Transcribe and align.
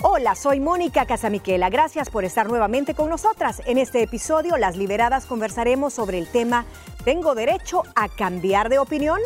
Hola, 0.00 0.36
soy 0.36 0.60
Mónica 0.60 1.06
Casamiquela. 1.06 1.70
Gracias 1.70 2.08
por 2.08 2.24
estar 2.24 2.46
nuevamente 2.46 2.94
con 2.94 3.10
nosotras. 3.10 3.62
En 3.66 3.78
este 3.78 4.00
episodio, 4.00 4.56
las 4.56 4.76
liberadas 4.76 5.26
conversaremos 5.26 5.92
sobre 5.92 6.18
el 6.18 6.28
tema 6.28 6.66
¿Tengo 7.04 7.34
derecho 7.34 7.82
a 7.96 8.08
cambiar 8.08 8.68
de 8.68 8.78
opinión? 8.78 9.18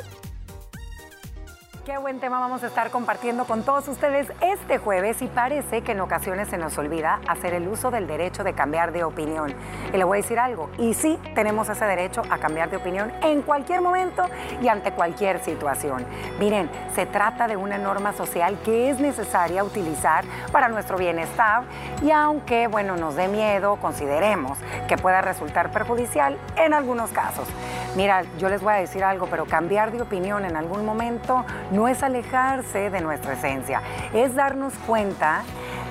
Qué 1.85 1.99
buen 1.99 2.21
tema 2.21 2.39
vamos 2.39 2.63
a 2.63 2.69
estar 2.69 2.91
compartiendo 2.91 3.45
con 3.45 3.65
todos 3.65 3.89
ustedes 3.89 4.29
este 4.41 4.79
jueves 4.79 5.21
y 5.21 5.27
parece 5.27 5.83
que 5.83 5.91
en 5.91 6.01
ocasiones 6.01 6.47
se 6.47 6.57
nos 6.57 6.79
olvida 6.79 7.19
hacer 7.27 7.55
el 7.55 7.67
uso 7.67 7.91
del 7.91 8.07
derecho 8.07 8.45
de 8.45 8.53
cambiar 8.53 8.93
de 8.93 9.03
opinión. 9.03 9.53
Y 9.93 9.97
le 9.97 10.05
voy 10.05 10.19
a 10.19 10.23
decir 10.23 10.39
algo, 10.39 10.71
y 10.79 10.95
sí 10.95 11.19
tenemos 11.35 11.69
ese 11.69 11.85
derecho 11.85 12.23
a 12.31 12.39
cambiar 12.39 12.71
de 12.71 12.77
opinión 12.77 13.13
en 13.21 13.43
cualquier 13.43 13.81
momento 13.81 14.23
y 14.63 14.69
ante 14.69 14.93
cualquier 14.93 15.43
situación. 15.43 16.07
Miren, 16.39 16.71
se 16.95 17.05
trata 17.05 17.49
de 17.49 17.57
una 17.57 17.79
norma 17.79 18.13
social 18.13 18.57
que 18.65 18.89
es 18.89 19.01
necesaria 19.01 19.65
utilizar 19.65 20.25
para 20.53 20.69
nuestro 20.69 20.97
bienestar 20.99 21.65
y 22.01 22.13
aunque, 22.13 22.69
bueno, 22.69 22.97
nos 22.97 23.17
dé 23.17 23.27
miedo, 23.27 23.75
consideremos 23.83 24.57
que 24.87 24.97
pueda 24.99 25.21
resultar 25.21 25.73
perjudicial 25.73 26.39
en 26.55 26.75
algunos 26.75 27.11
casos. 27.11 27.49
Mira, 27.97 28.23
yo 28.39 28.49
les 28.49 28.63
voy 28.63 28.73
a 28.73 28.77
decir 28.77 29.03
algo, 29.03 29.27
pero 29.27 29.47
cambiar 29.47 29.91
de 29.91 30.01
opinión 30.01 30.45
en 30.45 30.57
algún 30.57 30.87
momento 30.87 31.45
no 31.73 31.89
es 31.89 32.03
alejarse 32.03 32.91
de 32.91 33.01
nuestra 33.01 33.33
esencia, 33.33 33.83
es 34.13 34.35
darnos 34.35 34.75
cuenta 34.87 35.43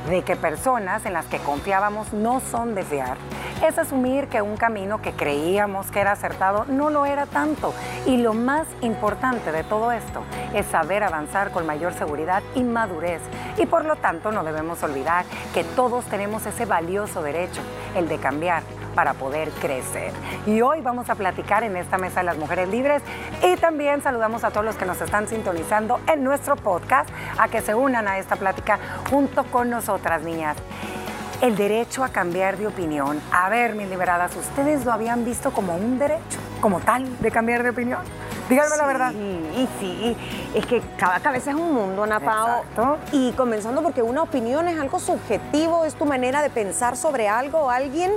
de 0.09 0.23
que 0.23 0.35
personas 0.35 1.05
en 1.05 1.13
las 1.13 1.25
que 1.25 1.37
confiábamos 1.39 2.13
no 2.13 2.39
son 2.39 2.75
de. 2.75 2.81
Es 3.65 3.77
asumir 3.77 4.27
que 4.27 4.41
un 4.41 4.57
camino 4.57 5.01
que 5.01 5.13
creíamos 5.13 5.91
que 5.91 5.99
era 5.99 6.13
acertado 6.13 6.65
no 6.67 6.89
lo 6.89 7.05
era 7.05 7.25
tanto. 7.27 7.73
Y 8.07 8.17
lo 8.17 8.33
más 8.33 8.67
importante 8.81 9.51
de 9.51 9.63
todo 9.63 9.91
esto 9.91 10.23
es 10.53 10.65
saber 10.65 11.03
avanzar 11.03 11.51
con 11.51 11.65
mayor 11.65 11.93
seguridad 11.93 12.41
y 12.55 12.63
madurez. 12.63 13.21
Y 13.57 13.67
por 13.67 13.85
lo 13.85 13.95
tanto 13.95 14.31
no 14.31 14.43
debemos 14.43 14.81
olvidar 14.83 15.25
que 15.53 15.63
todos 15.63 16.05
tenemos 16.05 16.45
ese 16.45 16.65
valioso 16.65 17.21
derecho, 17.21 17.61
el 17.95 18.09
de 18.09 18.17
cambiar 18.17 18.63
para 18.95 19.13
poder 19.13 19.49
crecer. 19.51 20.11
Y 20.45 20.61
hoy 20.61 20.81
vamos 20.81 21.09
a 21.09 21.15
platicar 21.15 21.63
en 21.63 21.77
esta 21.77 21.97
mesa 21.97 22.21
de 22.21 22.25
las 22.25 22.37
mujeres 22.37 22.69
libres 22.69 23.01
y 23.43 23.55
también 23.57 24.01
saludamos 24.01 24.43
a 24.43 24.51
todos 24.51 24.65
los 24.65 24.75
que 24.75 24.85
nos 24.85 25.01
están 25.01 25.27
sintonizando 25.27 25.99
en 26.07 26.23
nuestro 26.23 26.55
podcast 26.55 27.09
a 27.37 27.47
que 27.47 27.61
se 27.61 27.75
unan 27.75 28.07
a 28.07 28.17
esta 28.17 28.35
plática 28.35 28.79
junto 29.09 29.43
con 29.45 29.69
nosotras, 29.69 30.21
niñas. 30.23 30.57
El 31.41 31.55
derecho 31.55 32.03
a 32.03 32.09
cambiar 32.09 32.57
de 32.57 32.67
opinión. 32.67 33.19
A 33.31 33.49
ver, 33.49 33.73
mis 33.73 33.89
liberadas, 33.89 34.35
¿ustedes 34.35 34.85
lo 34.85 34.93
habían 34.93 35.25
visto 35.25 35.51
como 35.51 35.75
un 35.75 35.97
derecho, 35.97 36.39
como 36.59 36.79
tal, 36.81 37.19
de 37.19 37.31
cambiar 37.31 37.63
de 37.63 37.71
opinión? 37.71 38.01
Díganme 38.51 38.75
la 38.75 38.85
verdad. 38.85 39.13
Y 39.13 39.67
sí, 39.79 40.17
es 40.53 40.65
que 40.65 40.81
cada 40.97 41.21
cabeza 41.21 41.51
es 41.51 41.55
un 41.55 41.73
mundo, 41.73 42.03
Ana 42.03 42.19
Pao. 42.19 42.97
Y 43.13 43.31
comenzando 43.31 43.81
porque 43.81 44.01
una 44.01 44.23
opinión 44.23 44.67
es 44.67 44.77
algo 44.77 44.99
subjetivo, 44.99 45.85
es 45.85 45.95
tu 45.95 46.05
manera 46.05 46.41
de 46.41 46.49
pensar 46.49 46.97
sobre 46.97 47.29
algo 47.29 47.59
o 47.59 47.69
alguien 47.69 48.11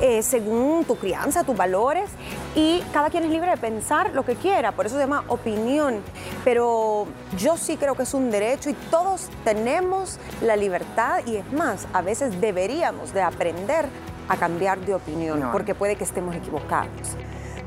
eh, 0.00 0.22
según 0.22 0.86
tu 0.86 0.96
crianza, 0.96 1.44
tus 1.44 1.54
valores. 1.54 2.08
Y 2.54 2.82
cada 2.94 3.10
quien 3.10 3.24
es 3.24 3.30
libre 3.30 3.50
de 3.50 3.58
pensar 3.58 4.14
lo 4.14 4.24
que 4.24 4.34
quiera, 4.36 4.72
por 4.72 4.86
eso 4.86 4.94
se 4.94 5.02
llama 5.02 5.24
opinión. 5.28 6.00
Pero 6.42 7.06
yo 7.36 7.58
sí 7.58 7.76
creo 7.76 7.94
que 7.94 8.04
es 8.04 8.14
un 8.14 8.30
derecho 8.30 8.70
y 8.70 8.74
todos 8.90 9.28
tenemos 9.44 10.18
la 10.40 10.56
libertad 10.56 11.20
y 11.26 11.36
es 11.36 11.52
más, 11.52 11.86
a 11.92 12.00
veces 12.00 12.40
deberíamos 12.40 13.12
de 13.12 13.20
aprender 13.20 13.84
a 14.28 14.38
cambiar 14.38 14.78
de 14.80 14.94
opinión, 14.94 15.50
porque 15.52 15.74
puede 15.74 15.96
que 15.96 16.04
estemos 16.04 16.34
equivocados. 16.34 17.14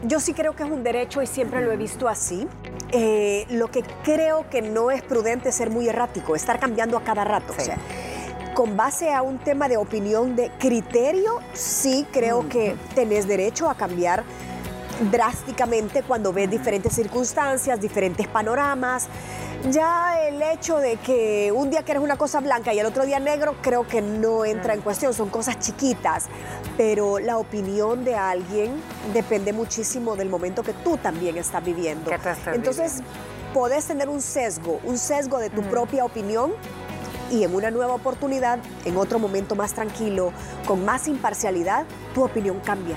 Yo 0.03 0.19
sí 0.19 0.33
creo 0.33 0.55
que 0.55 0.63
es 0.63 0.69
un 0.69 0.83
derecho 0.83 1.21
y 1.21 1.27
siempre 1.27 1.61
lo 1.61 1.71
he 1.71 1.77
visto 1.77 2.07
así. 2.07 2.47
Eh, 2.91 3.45
lo 3.49 3.69
que 3.69 3.83
creo 4.03 4.49
que 4.49 4.61
no 4.61 4.91
es 4.91 5.01
prudente 5.01 5.49
es 5.49 5.55
ser 5.55 5.69
muy 5.69 5.89
errático, 5.89 6.35
estar 6.35 6.59
cambiando 6.59 6.97
a 6.97 7.03
cada 7.03 7.23
rato. 7.25 7.53
O 7.57 7.61
sea, 7.61 7.77
con 8.53 8.77
base 8.77 9.13
a 9.13 9.21
un 9.21 9.39
tema 9.39 9.67
de 9.67 9.77
opinión, 9.77 10.35
de 10.35 10.51
criterio, 10.57 11.39
sí 11.53 12.07
creo 12.11 12.47
que 12.47 12.75
tenés 12.95 13.27
derecho 13.27 13.69
a 13.69 13.75
cambiar 13.75 14.23
drásticamente 15.11 16.03
cuando 16.03 16.33
ves 16.33 16.49
diferentes 16.49 16.93
circunstancias, 16.93 17.79
diferentes 17.79 18.27
panoramas. 18.27 19.07
Ya 19.67 20.21
el 20.25 20.41
hecho 20.41 20.77
de 20.77 20.95
que 20.95 21.51
un 21.51 21.69
día 21.69 21.83
quieres 21.83 22.01
una 22.01 22.15
cosa 22.15 22.39
blanca 22.39 22.73
y 22.73 22.79
el 22.79 22.85
otro 22.85 23.05
día 23.05 23.19
negro, 23.19 23.55
creo 23.61 23.85
que 23.85 24.01
no 24.01 24.45
entra 24.45 24.73
en 24.73 24.79
cuestión, 24.79 25.13
son 25.13 25.29
cosas 25.29 25.59
chiquitas, 25.59 26.27
pero 26.77 27.19
la 27.19 27.37
opinión 27.37 28.05
de 28.05 28.15
alguien 28.15 28.81
depende 29.13 29.51
muchísimo 29.51 30.15
del 30.15 30.29
momento 30.29 30.63
que 30.63 30.71
tú 30.71 30.95
también 30.97 31.37
estás 31.37 31.63
viviendo. 31.63 32.09
Entonces, 32.53 33.01
podés 33.53 33.85
tener 33.85 34.07
un 34.07 34.21
sesgo, 34.21 34.79
un 34.85 34.97
sesgo 34.97 35.39
de 35.39 35.49
tu 35.49 35.61
propia 35.63 36.05
opinión 36.05 36.53
y 37.29 37.43
en 37.43 37.53
una 37.53 37.69
nueva 37.69 37.93
oportunidad, 37.93 38.59
en 38.85 38.95
otro 38.95 39.19
momento 39.19 39.55
más 39.55 39.73
tranquilo, 39.73 40.31
con 40.65 40.85
más 40.85 41.07
imparcialidad, 41.09 41.85
tu 42.13 42.23
opinión 42.23 42.61
cambia. 42.61 42.95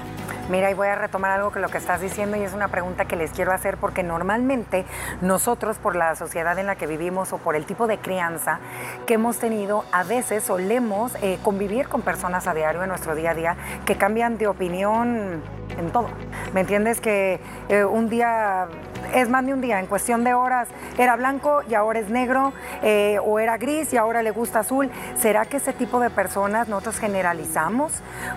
Mira, 0.52 0.70
y 0.70 0.74
voy 0.74 0.88
a 0.88 0.96
retomar 0.96 1.30
algo 1.30 1.50
que 1.50 1.60
lo 1.60 1.70
que 1.70 1.78
estás 1.78 2.02
diciendo 2.02 2.36
y 2.36 2.42
es 2.42 2.52
una 2.52 2.68
pregunta 2.68 3.06
que 3.06 3.16
les 3.16 3.30
quiero 3.30 3.52
hacer 3.52 3.78
porque 3.78 4.02
normalmente 4.02 4.84
nosotros 5.22 5.78
por 5.78 5.96
la 5.96 6.14
sociedad 6.14 6.58
en 6.58 6.66
la 6.66 6.76
que 6.76 6.86
vivimos 6.86 7.32
o 7.32 7.38
por 7.38 7.56
el 7.56 7.64
tipo 7.64 7.86
de 7.86 7.96
crianza 7.96 8.60
que 9.06 9.14
hemos 9.14 9.38
tenido, 9.38 9.86
a 9.92 10.04
veces 10.04 10.44
solemos 10.44 11.16
eh, 11.22 11.38
convivir 11.42 11.88
con 11.88 12.02
personas 12.02 12.46
a 12.46 12.52
diario 12.52 12.82
en 12.82 12.90
nuestro 12.90 13.14
día 13.14 13.30
a 13.30 13.34
día 13.34 13.56
que 13.86 13.96
cambian 13.96 14.36
de 14.36 14.46
opinión 14.46 15.42
en 15.78 15.90
todo. 15.90 16.08
¿Me 16.52 16.60
entiendes? 16.60 17.00
Que 17.00 17.40
eh, 17.70 17.86
un 17.86 18.10
día 18.10 18.68
es 19.14 19.28
más 19.28 19.44
de 19.46 19.52
un 19.52 19.60
día, 19.60 19.80
en 19.80 19.86
cuestión 19.86 20.24
de 20.24 20.34
horas 20.34 20.68
era 20.98 21.16
blanco 21.16 21.62
y 21.68 21.74
ahora 21.74 22.00
es 22.00 22.08
negro, 22.08 22.52
eh, 22.82 23.18
o 23.24 23.38
era 23.38 23.56
gris 23.56 23.92
y 23.92 23.96
ahora 23.96 24.22
le 24.22 24.30
gusta 24.30 24.60
azul. 24.60 24.90
¿Será 25.18 25.44
que 25.44 25.58
ese 25.58 25.72
tipo 25.72 26.00
de 26.00 26.10
personas 26.10 26.68
nosotros 26.68 26.98
generalizamos 26.98 27.92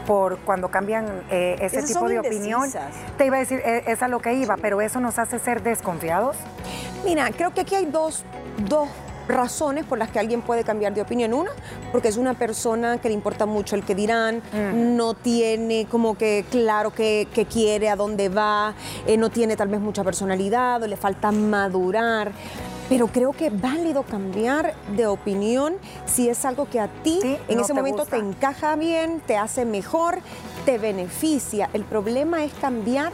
por 0.05 0.37
cuando 0.39 0.69
cambian 0.69 1.05
eh, 1.29 1.57
ese 1.61 1.83
tipo 1.83 2.07
de 2.07 2.19
opinión? 2.19 2.69
Te 3.17 3.25
iba 3.25 3.37
a 3.37 3.39
decir, 3.39 3.61
es 3.65 4.01
a 4.01 4.07
lo 4.07 4.19
que 4.19 4.33
iba, 4.33 4.57
pero 4.57 4.81
eso 4.81 4.99
nos 4.99 5.19
hace 5.19 5.39
ser 5.39 5.61
desconfiados. 5.63 6.37
Mira, 7.03 7.29
creo 7.35 7.53
que 7.53 7.61
aquí 7.61 7.75
hay 7.75 7.85
dos, 7.85 8.23
dos 8.57 8.89
razones 9.27 9.85
por 9.85 9.97
las 9.97 10.09
que 10.09 10.19
alguien 10.19 10.41
puede 10.41 10.63
cambiar 10.63 10.93
de 10.93 11.01
opinión. 11.01 11.33
Una, 11.33 11.51
porque 11.91 12.07
es 12.07 12.17
una 12.17 12.33
persona 12.33 12.99
que 12.99 13.09
le 13.09 13.15
importa 13.15 13.45
mucho 13.45 13.75
el 13.75 13.83
que 13.83 13.95
dirán, 13.95 14.37
mm. 14.51 14.95
no 14.95 15.13
tiene 15.13 15.87
como 15.89 16.17
que 16.17 16.45
claro 16.49 16.93
qué 16.93 17.27
quiere, 17.51 17.89
a 17.89 17.95
dónde 17.95 18.29
va, 18.29 18.73
eh, 19.07 19.17
no 19.17 19.29
tiene 19.29 19.55
tal 19.55 19.67
vez 19.67 19.79
mucha 19.79 20.03
personalidad 20.03 20.81
o 20.83 20.87
le 20.87 20.97
falta 20.97 21.31
madurar. 21.31 22.31
Pero 22.87 23.07
creo 23.07 23.31
que 23.31 23.47
es 23.47 23.61
válido 23.61 24.03
cambiar 24.03 24.75
de 24.95 25.07
opinión 25.07 25.75
si 26.05 26.29
es 26.29 26.45
algo 26.45 26.69
que 26.69 26.79
a 26.79 26.87
ti 26.87 27.19
en 27.47 27.59
ese 27.59 27.73
momento 27.73 28.05
te 28.05 28.17
encaja 28.17 28.75
bien, 28.75 29.21
te 29.25 29.37
hace 29.37 29.65
mejor, 29.65 30.19
te 30.65 30.77
beneficia. 30.77 31.69
El 31.73 31.83
problema 31.83 32.43
es 32.43 32.53
cambiar 32.53 33.11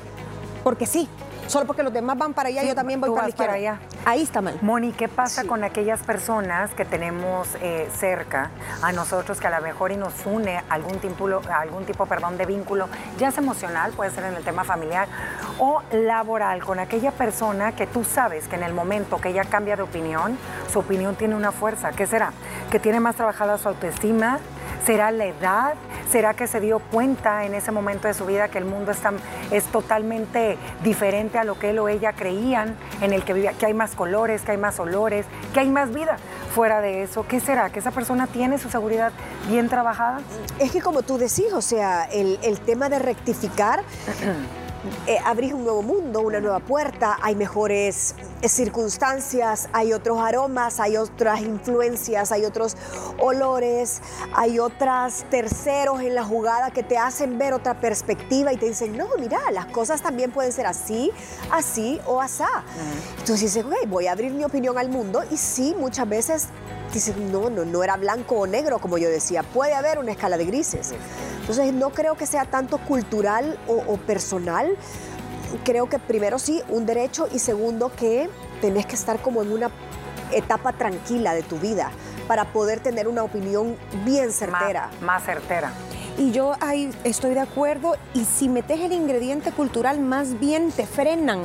porque 0.64 0.86
sí, 0.86 1.08
Solo 1.52 1.66
porque 1.66 1.84
los 1.84 1.92
demás 1.92 2.18
van 2.18 2.34
para 2.34 2.48
allá, 2.48 2.64
yo 2.64 2.74
también 2.74 3.02
voy 3.02 3.10
para 3.10 3.24
la 3.24 3.30
izquierda. 3.30 3.56
allá. 3.56 3.80
Ahí 4.06 4.22
está 4.22 4.40
mal. 4.40 4.58
Moni, 4.62 4.94
¿qué 4.94 5.10
pasa 5.10 5.44
con 5.44 5.66
aquellas 5.66 6.00
personas 6.00 6.74
que 6.74 6.86
tenemos 6.86 7.50
eh, 7.60 7.90
cerca 7.94 8.52
a 8.82 8.94
nosotros 8.94 9.38
que 9.38 9.48
a 9.48 9.60
lo 9.60 9.62
mejor 9.62 9.92
y 9.92 9.98
nos 9.98 10.14
une 10.26 10.64
algún 10.70 11.00
tipo, 11.00 11.28
algún 11.54 11.84
tipo 11.84 12.06
perdón, 12.06 12.38
de 12.38 12.46
vínculo, 12.46 12.88
ya 13.18 13.32
sea 13.32 13.44
emocional, 13.44 13.92
puede 13.92 14.12
ser 14.12 14.24
en 14.24 14.36
el 14.36 14.46
tema 14.46 14.64
familiar 14.64 15.10
o 15.60 15.82
laboral, 15.92 16.64
con 16.64 16.80
aquella 16.80 17.12
persona 17.12 17.74
que 17.76 17.86
tú 17.86 18.06
sabes 18.06 18.48
que 18.48 18.56
en 18.56 18.64
el 18.64 18.74
momento 18.74 19.20
que 19.20 19.28
ella 19.28 19.44
cambia 19.44 19.76
de 19.76 19.82
opinión, 19.82 20.38
su 20.72 20.80
opinión 20.80 21.16
tiene 21.18 21.36
una 21.36 21.52
fuerza. 21.52 21.92
¿Qué 21.92 22.08
será? 22.08 22.32
Que 22.72 22.80
tiene 22.80 23.02
más 23.02 23.18
trabajada 23.18 23.58
su 23.58 23.68
autoestima, 23.68 24.40
¿Será 24.86 25.12
la 25.12 25.26
edad? 25.26 25.74
¿Será 26.12 26.34
que 26.34 26.46
se 26.46 26.60
dio 26.60 26.80
cuenta 26.80 27.46
en 27.46 27.54
ese 27.54 27.72
momento 27.72 28.10
de 28.10 28.14
su 28.14 28.26
vida 28.26 28.50
que 28.50 28.58
el 28.58 28.66
mundo 28.66 28.92
es 29.52 29.64
totalmente 29.68 30.58
diferente 30.84 31.38
a 31.38 31.46
lo 31.46 31.58
que 31.58 31.70
él 31.70 31.80
o 31.80 31.88
ella 31.88 32.12
creían, 32.12 32.76
en 33.00 33.14
el 33.14 33.24
que 33.24 33.32
vivía, 33.32 33.54
que 33.54 33.68
hay 33.68 33.74
más 33.74 33.96
colores, 33.96 34.42
que 34.42 34.52
hay 34.52 34.58
más 34.58 34.78
olores, 34.82 35.26
que 35.54 35.62
hay 35.62 35.70
más 35.70 35.94
vida? 35.94 36.18
Fuera 36.54 36.82
de 36.82 37.04
eso, 37.04 37.26
¿qué 37.26 37.40
será? 37.40 37.70
¿Que 37.70 37.80
esa 37.80 37.92
persona 37.92 38.28
tiene 38.28 38.58
su 38.58 38.70
seguridad 38.70 39.14
bien 39.48 39.70
trabajada? 39.70 40.20
Es 40.60 40.74
que 40.74 40.82
como 40.82 41.02
tú 41.02 41.18
decís, 41.18 41.54
o 41.54 41.62
sea, 41.62 42.04
el, 42.12 42.38
el 42.42 42.60
tema 42.60 42.90
de 42.90 43.00
rectificar 43.00 43.82
eh, 45.08 45.18
abrís 45.24 45.54
un 45.54 45.64
nuevo 45.64 45.82
mundo, 45.82 46.20
una 46.20 46.42
nueva 46.42 46.60
puerta, 46.60 47.20
hay 47.22 47.36
mejores 47.36 48.16
circunstancias, 48.50 49.70
hay 49.74 49.94
otros 49.94 50.20
aromas, 50.20 50.80
hay 50.80 50.98
otras 50.98 51.42
influencias, 51.42 52.32
hay 52.32 52.46
otros 52.46 52.76
olores, 53.20 54.02
hay 54.34 54.60
otras 54.60 55.26
terceros 55.30 56.02
en 56.02 56.16
la 56.16 56.24
jugada 56.24 56.72
que 56.72 56.84
te 56.84 56.98
hacen 56.98 57.38
ver 57.38 57.54
otra 57.54 57.80
perspectiva 57.80 58.54
y 58.54 58.58
te 58.58 58.68
dicen, 58.68 58.98
no, 58.98 59.08
mira, 59.20 59.40
las 59.52 59.68
cosas 59.68 60.02
también 60.02 60.32
pueden 60.32 60.52
ser 60.52 60.66
así, 60.66 61.12
así 61.52 62.00
o 62.06 62.22
asá. 62.22 62.64
Entonces 63.20 63.54
dices, 63.54 63.66
ok, 63.66 63.88
voy 63.88 64.08
a 64.08 64.14
abrir 64.14 64.32
mi 64.32 64.44
opinión 64.44 64.78
al 64.78 64.90
mundo 64.90 65.24
y 65.30 65.38
sí, 65.38 65.76
muchas 65.78 66.08
veces 66.08 66.48
dicen, 66.94 67.32
no, 67.32 67.50
no, 67.50 67.66
no 67.66 67.84
era 67.84 67.98
blanco 67.98 68.36
o 68.36 68.48
negro, 68.48 68.80
como 68.80 68.98
yo 68.98 69.10
decía, 69.10 69.44
puede 69.44 69.74
haber 69.74 70.00
una 70.00 70.12
escala 70.12 70.38
de 70.38 70.46
grises. 70.46 70.94
Entonces 71.42 71.74
no 71.74 71.90
creo 71.90 72.16
que 72.16 72.26
sea 72.26 72.46
tanto 72.46 72.78
cultural 72.78 73.58
o, 73.68 73.98
personal. 73.98 74.78
Creo 75.64 75.90
que 75.90 76.00
primero 76.00 76.40
sí, 76.40 76.62
un 76.70 76.86
derecho 76.86 77.28
y 77.32 77.40
segundo 77.40 77.92
que 77.96 78.30
tenés 78.62 78.86
que 78.86 78.96
estar 78.96 79.22
como 79.22 79.42
en 79.42 79.52
una 79.52 79.72
etapa 80.32 80.74
tranquila 80.74 81.34
de 81.34 81.44
tu 81.44 81.58
vida 81.58 81.92
para 82.28 82.46
poder 82.54 82.80
tener 82.80 83.08
una 83.08 83.24
opinión 83.24 83.76
bien 84.06 84.32
certera. 84.32 84.88
Más, 84.88 85.02
más 85.02 85.24
certera. 85.24 85.74
Y 86.18 86.32
yo 86.32 86.54
ahí 86.60 86.92
estoy 87.04 87.34
de 87.34 87.40
acuerdo. 87.40 87.96
Y 88.14 88.26
si 88.26 88.50
metes 88.50 88.80
el 88.80 88.92
ingrediente 88.92 89.52
cultural, 89.52 90.00
más 90.00 90.40
bien 90.40 90.72
te 90.72 90.86
frenan 90.86 91.40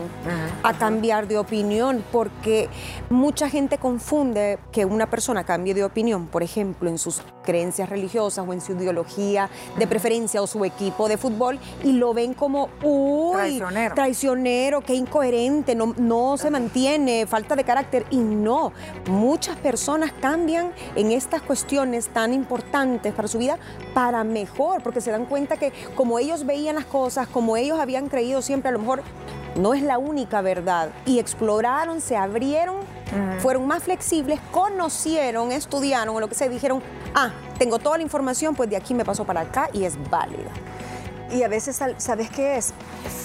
a 0.62 0.74
cambiar 0.74 1.28
de 1.28 1.38
opinión, 1.38 2.04
porque 2.12 2.68
mucha 3.08 3.48
gente 3.48 3.78
confunde 3.78 4.58
que 4.72 4.84
una 4.84 5.08
persona 5.08 5.44
cambie 5.44 5.72
de 5.72 5.84
opinión, 5.84 6.26
por 6.26 6.42
ejemplo, 6.42 6.90
en 6.90 6.98
sus 6.98 7.22
creencias 7.46 7.88
religiosas 7.88 8.46
o 8.46 8.52
en 8.52 8.60
su 8.60 8.72
ideología 8.72 9.48
de 9.78 9.86
preferencia 9.86 10.42
o 10.42 10.46
su 10.46 10.62
equipo 10.66 11.08
de 11.08 11.16
fútbol, 11.16 11.58
y 11.82 11.92
lo 11.92 12.12
ven 12.12 12.34
como, 12.34 12.68
uy, 12.82 13.36
Traicionero. 13.36 13.94
traicionero, 13.94 14.80
qué 14.82 14.94
incoherente, 14.94 15.74
no, 15.74 15.94
no 15.96 16.36
se 16.36 16.50
mantiene, 16.50 17.26
falta 17.26 17.56
de 17.56 17.64
carácter. 17.64 18.04
Y 18.10 18.18
no, 18.18 18.72
muchas 19.08 19.56
personas 19.56 20.12
cambian 20.20 20.72
en 20.94 21.12
estas 21.12 21.40
cuestiones 21.40 22.08
tan 22.08 22.34
importantes 22.34 23.14
para 23.14 23.28
su 23.28 23.38
vida 23.38 23.58
para 23.94 24.24
mejor, 24.24 24.82
porque 24.82 25.00
se 25.00 25.10
dan 25.10 25.24
cuenta 25.24 25.56
que 25.56 25.72
como 25.94 26.18
ellos 26.18 26.44
veían 26.44 26.74
las 26.74 26.84
cosas, 26.84 27.28
como 27.28 27.56
ellos 27.56 27.78
habían 27.78 28.08
creído 28.08 28.42
siempre, 28.42 28.68
a 28.68 28.72
lo 28.72 28.80
mejor 28.80 29.02
no 29.56 29.74
es 29.74 29.82
la 29.82 29.98
única 29.98 30.40
verdad. 30.42 30.90
Y 31.04 31.18
exploraron, 31.18 32.00
se 32.00 32.16
abrieron, 32.16 32.76
fueron 33.40 33.66
más 33.66 33.82
flexibles, 33.84 34.40
conocieron, 34.52 35.52
estudiaron 35.52 36.16
o 36.16 36.20
lo 36.20 36.28
que 36.28 36.34
se 36.34 36.48
dijeron, 36.48 36.82
ah, 37.14 37.30
tengo 37.58 37.78
toda 37.78 37.96
la 37.96 38.02
información, 38.02 38.54
pues 38.54 38.68
de 38.70 38.76
aquí 38.76 38.94
me 38.94 39.04
paso 39.04 39.24
para 39.24 39.40
acá 39.42 39.68
y 39.72 39.84
es 39.84 39.94
válida. 40.10 40.50
Y 41.32 41.42
a 41.42 41.48
veces, 41.48 41.80
¿sabes 41.96 42.30
qué 42.30 42.56
es? 42.56 42.72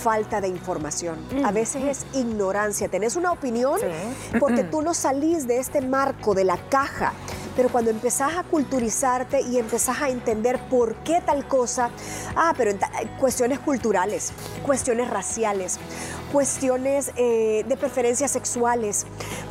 Falta 0.02 0.42
de 0.42 0.48
información. 0.48 1.20
A 1.46 1.52
veces 1.52 1.84
es 1.84 2.18
ignorancia. 2.20 2.90
Tenés 2.90 3.16
una 3.16 3.32
opinión 3.32 3.80
Sí. 3.80 4.38
porque 4.40 4.64
tú 4.64 4.82
no 4.82 4.96
salís 4.96 5.46
de 5.46 5.60
este 5.60 5.82
marco, 5.82 6.34
de 6.34 6.44
la 6.44 6.58
caja. 6.58 7.14
Pero 7.56 7.70
cuando 7.70 7.92
empezás 7.92 8.38
a 8.38 8.44
culturizarte 8.44 9.42
y 9.42 9.58
empezás 9.60 10.02
a 10.02 10.10
entender 10.10 10.58
por 10.70 10.96
qué 11.04 11.22
tal 11.22 11.48
cosa, 11.48 11.92
ah, 12.36 12.54
pero 12.58 12.72
en 12.72 12.80
cuestiones 13.20 13.60
culturales, 13.60 14.32
cuestiones 14.66 15.10
raciales, 15.10 15.78
cuestiones 16.32 17.12
eh, 17.18 17.66
de 17.68 17.78
preferencias 17.78 18.32
sexuales, 18.32 19.06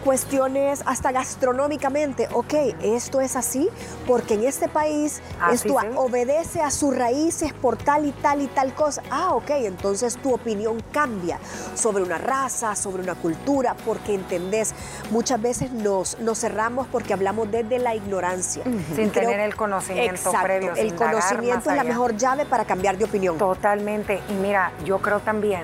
cuestiones 0.04 0.82
hasta 0.86 1.12
gastronómicamente, 1.12 2.28
ok, 2.32 2.54
esto 2.82 3.20
es 3.20 3.36
así 3.36 3.68
porque 4.06 4.34
en 4.34 4.44
este 4.44 4.68
país 4.68 5.20
Así 5.40 5.68
esto 5.68 5.78
sí. 5.80 5.86
obedece 5.96 6.60
a 6.62 6.70
sus 6.70 6.96
raíces 6.96 7.52
por 7.52 7.76
tal 7.76 8.06
y 8.06 8.12
tal 8.12 8.40
y 8.42 8.46
tal 8.46 8.74
cosa. 8.74 9.02
Ah, 9.10 9.34
ok, 9.34 9.50
entonces 9.50 10.16
tu 10.16 10.32
opinión 10.34 10.82
cambia 10.92 11.38
sobre 11.74 12.02
una 12.02 12.18
raza, 12.18 12.74
sobre 12.76 13.02
una 13.02 13.14
cultura, 13.14 13.74
porque 13.84 14.14
entendés, 14.14 14.74
muchas 15.10 15.40
veces 15.40 15.70
nos, 15.72 16.18
nos 16.20 16.38
cerramos 16.40 16.86
porque 16.88 17.12
hablamos 17.12 17.50
desde 17.50 17.78
la 17.78 17.94
ignorancia. 17.94 18.64
Sin 18.94 19.10
creo- 19.10 19.28
tener 19.30 19.40
el 19.40 19.54
conocimiento 19.56 20.14
Exacto, 20.14 20.42
previo, 20.42 20.72
El 20.74 20.94
conocimiento 20.94 21.70
es 21.70 21.76
la 21.76 21.82
allá. 21.82 21.84
mejor 21.84 22.16
llave 22.16 22.46
para 22.46 22.64
cambiar 22.64 22.96
de 22.96 23.04
opinión. 23.04 23.36
Totalmente. 23.38 24.20
Y 24.28 24.32
mira, 24.34 24.72
yo 24.84 24.98
creo 24.98 25.20
también 25.20 25.62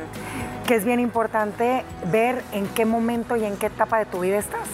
que 0.67 0.75
es 0.75 0.85
bien 0.85 0.99
importante 0.99 1.85
ver 2.11 2.43
en 2.51 2.67
qué 2.67 2.85
momento 2.85 3.37
y 3.37 3.45
en 3.45 3.57
qué 3.57 3.67
etapa 3.67 3.99
de 3.99 4.07
tu 4.07 4.21
vida 4.21 4.39
estás. 4.39 4.69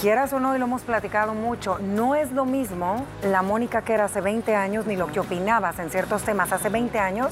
Quieras 0.00 0.32
o 0.32 0.40
no, 0.40 0.56
y 0.56 0.58
lo 0.58 0.64
hemos 0.64 0.82
platicado 0.82 1.34
mucho, 1.34 1.78
no 1.80 2.14
es 2.14 2.32
lo 2.32 2.46
mismo 2.46 3.04
la 3.22 3.42
Mónica 3.42 3.82
que 3.82 3.92
era 3.92 4.04
hace 4.04 4.20
20 4.22 4.54
años, 4.54 4.86
ni 4.86 4.96
lo 4.96 5.08
que 5.08 5.20
opinabas 5.20 5.78
en 5.80 5.90
ciertos 5.90 6.22
temas 6.22 6.52
hace 6.52 6.70
20 6.70 6.98
años, 6.98 7.30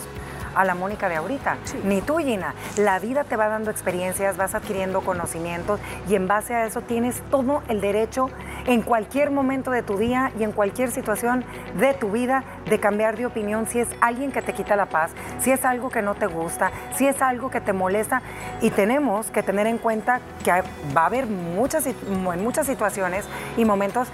a 0.54 0.64
la 0.64 0.74
Mónica 0.74 1.08
de 1.08 1.16
ahorita. 1.16 1.56
Ni 1.84 2.00
tú, 2.00 2.16
Gina. 2.16 2.54
La 2.76 2.98
vida 2.98 3.24
te 3.24 3.36
va 3.36 3.48
dando 3.48 3.70
experiencias, 3.70 4.36
vas 4.36 4.54
adquiriendo 4.54 5.02
conocimientos 5.02 5.80
y 6.08 6.16
en 6.16 6.26
base 6.26 6.54
a 6.54 6.66
eso 6.66 6.80
tienes 6.80 7.20
todo 7.30 7.62
el 7.68 7.80
derecho 7.80 8.30
en 8.66 8.82
cualquier 8.82 9.30
momento 9.30 9.70
de 9.70 9.82
tu 9.82 9.96
día 9.96 10.32
y 10.38 10.42
en 10.42 10.52
cualquier 10.52 10.90
situación 10.90 11.44
de 11.78 11.94
tu 11.94 12.10
vida 12.10 12.44
de 12.68 12.80
cambiar 12.80 13.16
de 13.16 13.26
opinión 13.26 13.66
si 13.66 13.80
es 13.80 13.88
alguien 14.00 14.32
que 14.32 14.42
te 14.42 14.52
quita 14.52 14.76
la 14.76 14.86
paz, 14.86 15.12
si 15.40 15.50
es 15.52 15.64
algo 15.64 15.88
que 15.90 16.02
no 16.02 16.14
te 16.14 16.26
gusta, 16.26 16.70
si 16.96 17.06
es 17.06 17.22
algo 17.22 17.50
que 17.50 17.60
te 17.60 17.72
molesta. 17.72 18.22
Y 18.60 18.70
tenemos 18.70 19.30
que 19.30 19.42
tener 19.42 19.66
en 19.66 19.78
cuenta 19.78 20.20
que 20.44 20.50
va 20.96 21.02
a 21.02 21.06
haber 21.06 21.26
muchas, 21.26 21.86
en 21.86 22.42
muchas 22.42 22.66
situaciones 22.66 23.24
y 23.56 23.64
momentos 23.64 24.08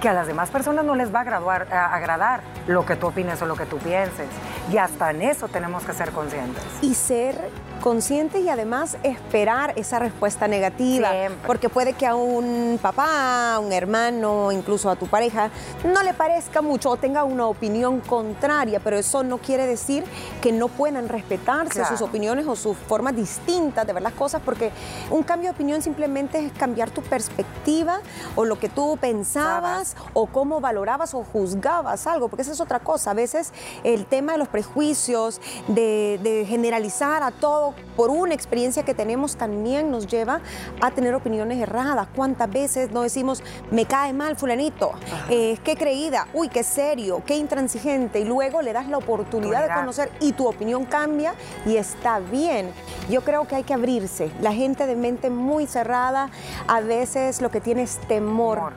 que 0.00 0.08
a 0.10 0.12
las 0.12 0.26
demás 0.26 0.50
personas 0.50 0.84
no 0.84 0.94
les 0.94 1.12
va 1.14 1.20
a, 1.20 1.24
graduar- 1.24 1.66
agradar 1.72 2.42
lo 2.66 2.84
que 2.84 2.96
tú 2.96 3.06
opines 3.06 3.40
o 3.40 3.46
lo 3.46 3.56
que 3.56 3.64
tú 3.64 3.78
pienses. 3.78 4.28
Y 4.70 4.76
hasta 4.76 5.10
en 5.10 5.22
eso 5.22 5.48
tenemos 5.48 5.84
que 5.84 5.92
ser 5.94 6.10
conscientes. 6.12 6.62
y 6.82 6.94
ser 6.94 7.36
conscientes 7.80 8.42
y 8.44 8.48
además 8.48 8.96
esperar 9.02 9.72
esa 9.76 9.98
respuesta 9.98 10.48
negativa. 10.48 11.10
Siempre. 11.10 11.46
Porque 11.46 11.68
puede 11.68 11.92
que 11.92 12.06
a 12.06 12.14
un 12.14 12.78
papá, 12.80 13.54
a 13.54 13.58
un 13.60 13.72
hermano, 13.72 14.50
incluso 14.52 14.90
a 14.90 14.96
tu 14.96 15.06
pareja, 15.06 15.50
no 15.84 16.02
le 16.02 16.14
parezca 16.14 16.62
mucho 16.62 16.90
o 16.90 16.96
tenga 16.96 17.24
una 17.24 17.46
opinión 17.46 18.00
contraria, 18.00 18.80
pero 18.80 18.96
eso 18.98 19.22
no 19.22 19.38
quiere 19.38 19.66
decir 19.66 20.04
que 20.40 20.52
no 20.52 20.68
puedan 20.68 21.08
respetarse 21.08 21.74
Claro. 21.80 21.88
sus 21.88 22.02
opiniones 22.02 22.46
o 22.46 22.56
sus 22.56 22.76
formas 22.76 23.14
distintas 23.14 23.86
de 23.86 23.92
ver 23.92 24.02
las 24.02 24.12
cosas, 24.14 24.40
porque 24.44 24.70
un 25.10 25.22
cambio 25.22 25.50
de 25.50 25.54
opinión 25.54 25.82
simplemente 25.82 26.38
es 26.38 26.52
cambiar 26.52 26.90
tu 26.90 27.02
perspectiva 27.02 28.00
o 28.34 28.44
lo 28.44 28.58
que 28.58 28.68
tú 28.68 28.96
pensabas 29.00 29.96
o 30.12 30.26
cómo 30.26 30.60
valorabas 30.60 31.14
o 31.14 31.24
juzgabas 31.24 32.06
algo, 32.06 32.28
porque 32.28 32.42
esa 32.42 32.52
es 32.52 32.60
otra 32.60 32.80
cosa. 32.80 33.10
A 33.10 33.14
veces 33.14 33.52
el 33.84 34.06
tema 34.06 34.32
de 34.32 34.38
los 34.38 34.48
prejuicios, 34.48 35.40
de, 35.68 36.18
de 36.22 36.44
generalizar 36.46 37.22
a 37.22 37.30
todo 37.30 37.65
por 37.96 38.10
una 38.10 38.34
experiencia 38.34 38.84
que 38.84 38.94
tenemos 38.94 39.36
también 39.36 39.90
nos 39.90 40.06
lleva 40.06 40.40
a 40.80 40.90
tener 40.90 41.14
opiniones 41.14 41.60
erradas. 41.60 42.08
¿Cuántas 42.14 42.50
veces 42.50 42.90
no 42.90 43.02
decimos, 43.02 43.42
me 43.70 43.86
cae 43.86 44.12
mal 44.12 44.36
fulanito, 44.36 44.92
eh, 45.28 45.58
qué 45.64 45.76
creída, 45.76 46.28
uy, 46.34 46.48
qué 46.48 46.62
serio, 46.62 47.22
qué 47.26 47.36
intransigente, 47.36 48.20
y 48.20 48.24
luego 48.24 48.62
le 48.62 48.72
das 48.72 48.88
la 48.88 48.98
oportunidad 48.98 49.66
de 49.68 49.74
conocer 49.74 50.10
y 50.20 50.32
tu 50.32 50.46
opinión 50.46 50.84
cambia 50.84 51.34
y 51.64 51.76
está 51.76 52.18
bien. 52.18 52.70
Yo 53.08 53.22
creo 53.22 53.46
que 53.46 53.56
hay 53.56 53.62
que 53.62 53.74
abrirse. 53.74 54.30
La 54.40 54.52
gente 54.52 54.86
de 54.86 54.96
mente 54.96 55.30
muy 55.30 55.66
cerrada 55.66 56.30
a 56.66 56.80
veces 56.80 57.40
lo 57.40 57.50
que 57.50 57.60
tiene 57.60 57.82
es 57.82 57.98
temor. 58.08 58.72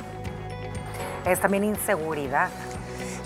Es 1.26 1.40
también 1.40 1.64
inseguridad. 1.64 2.50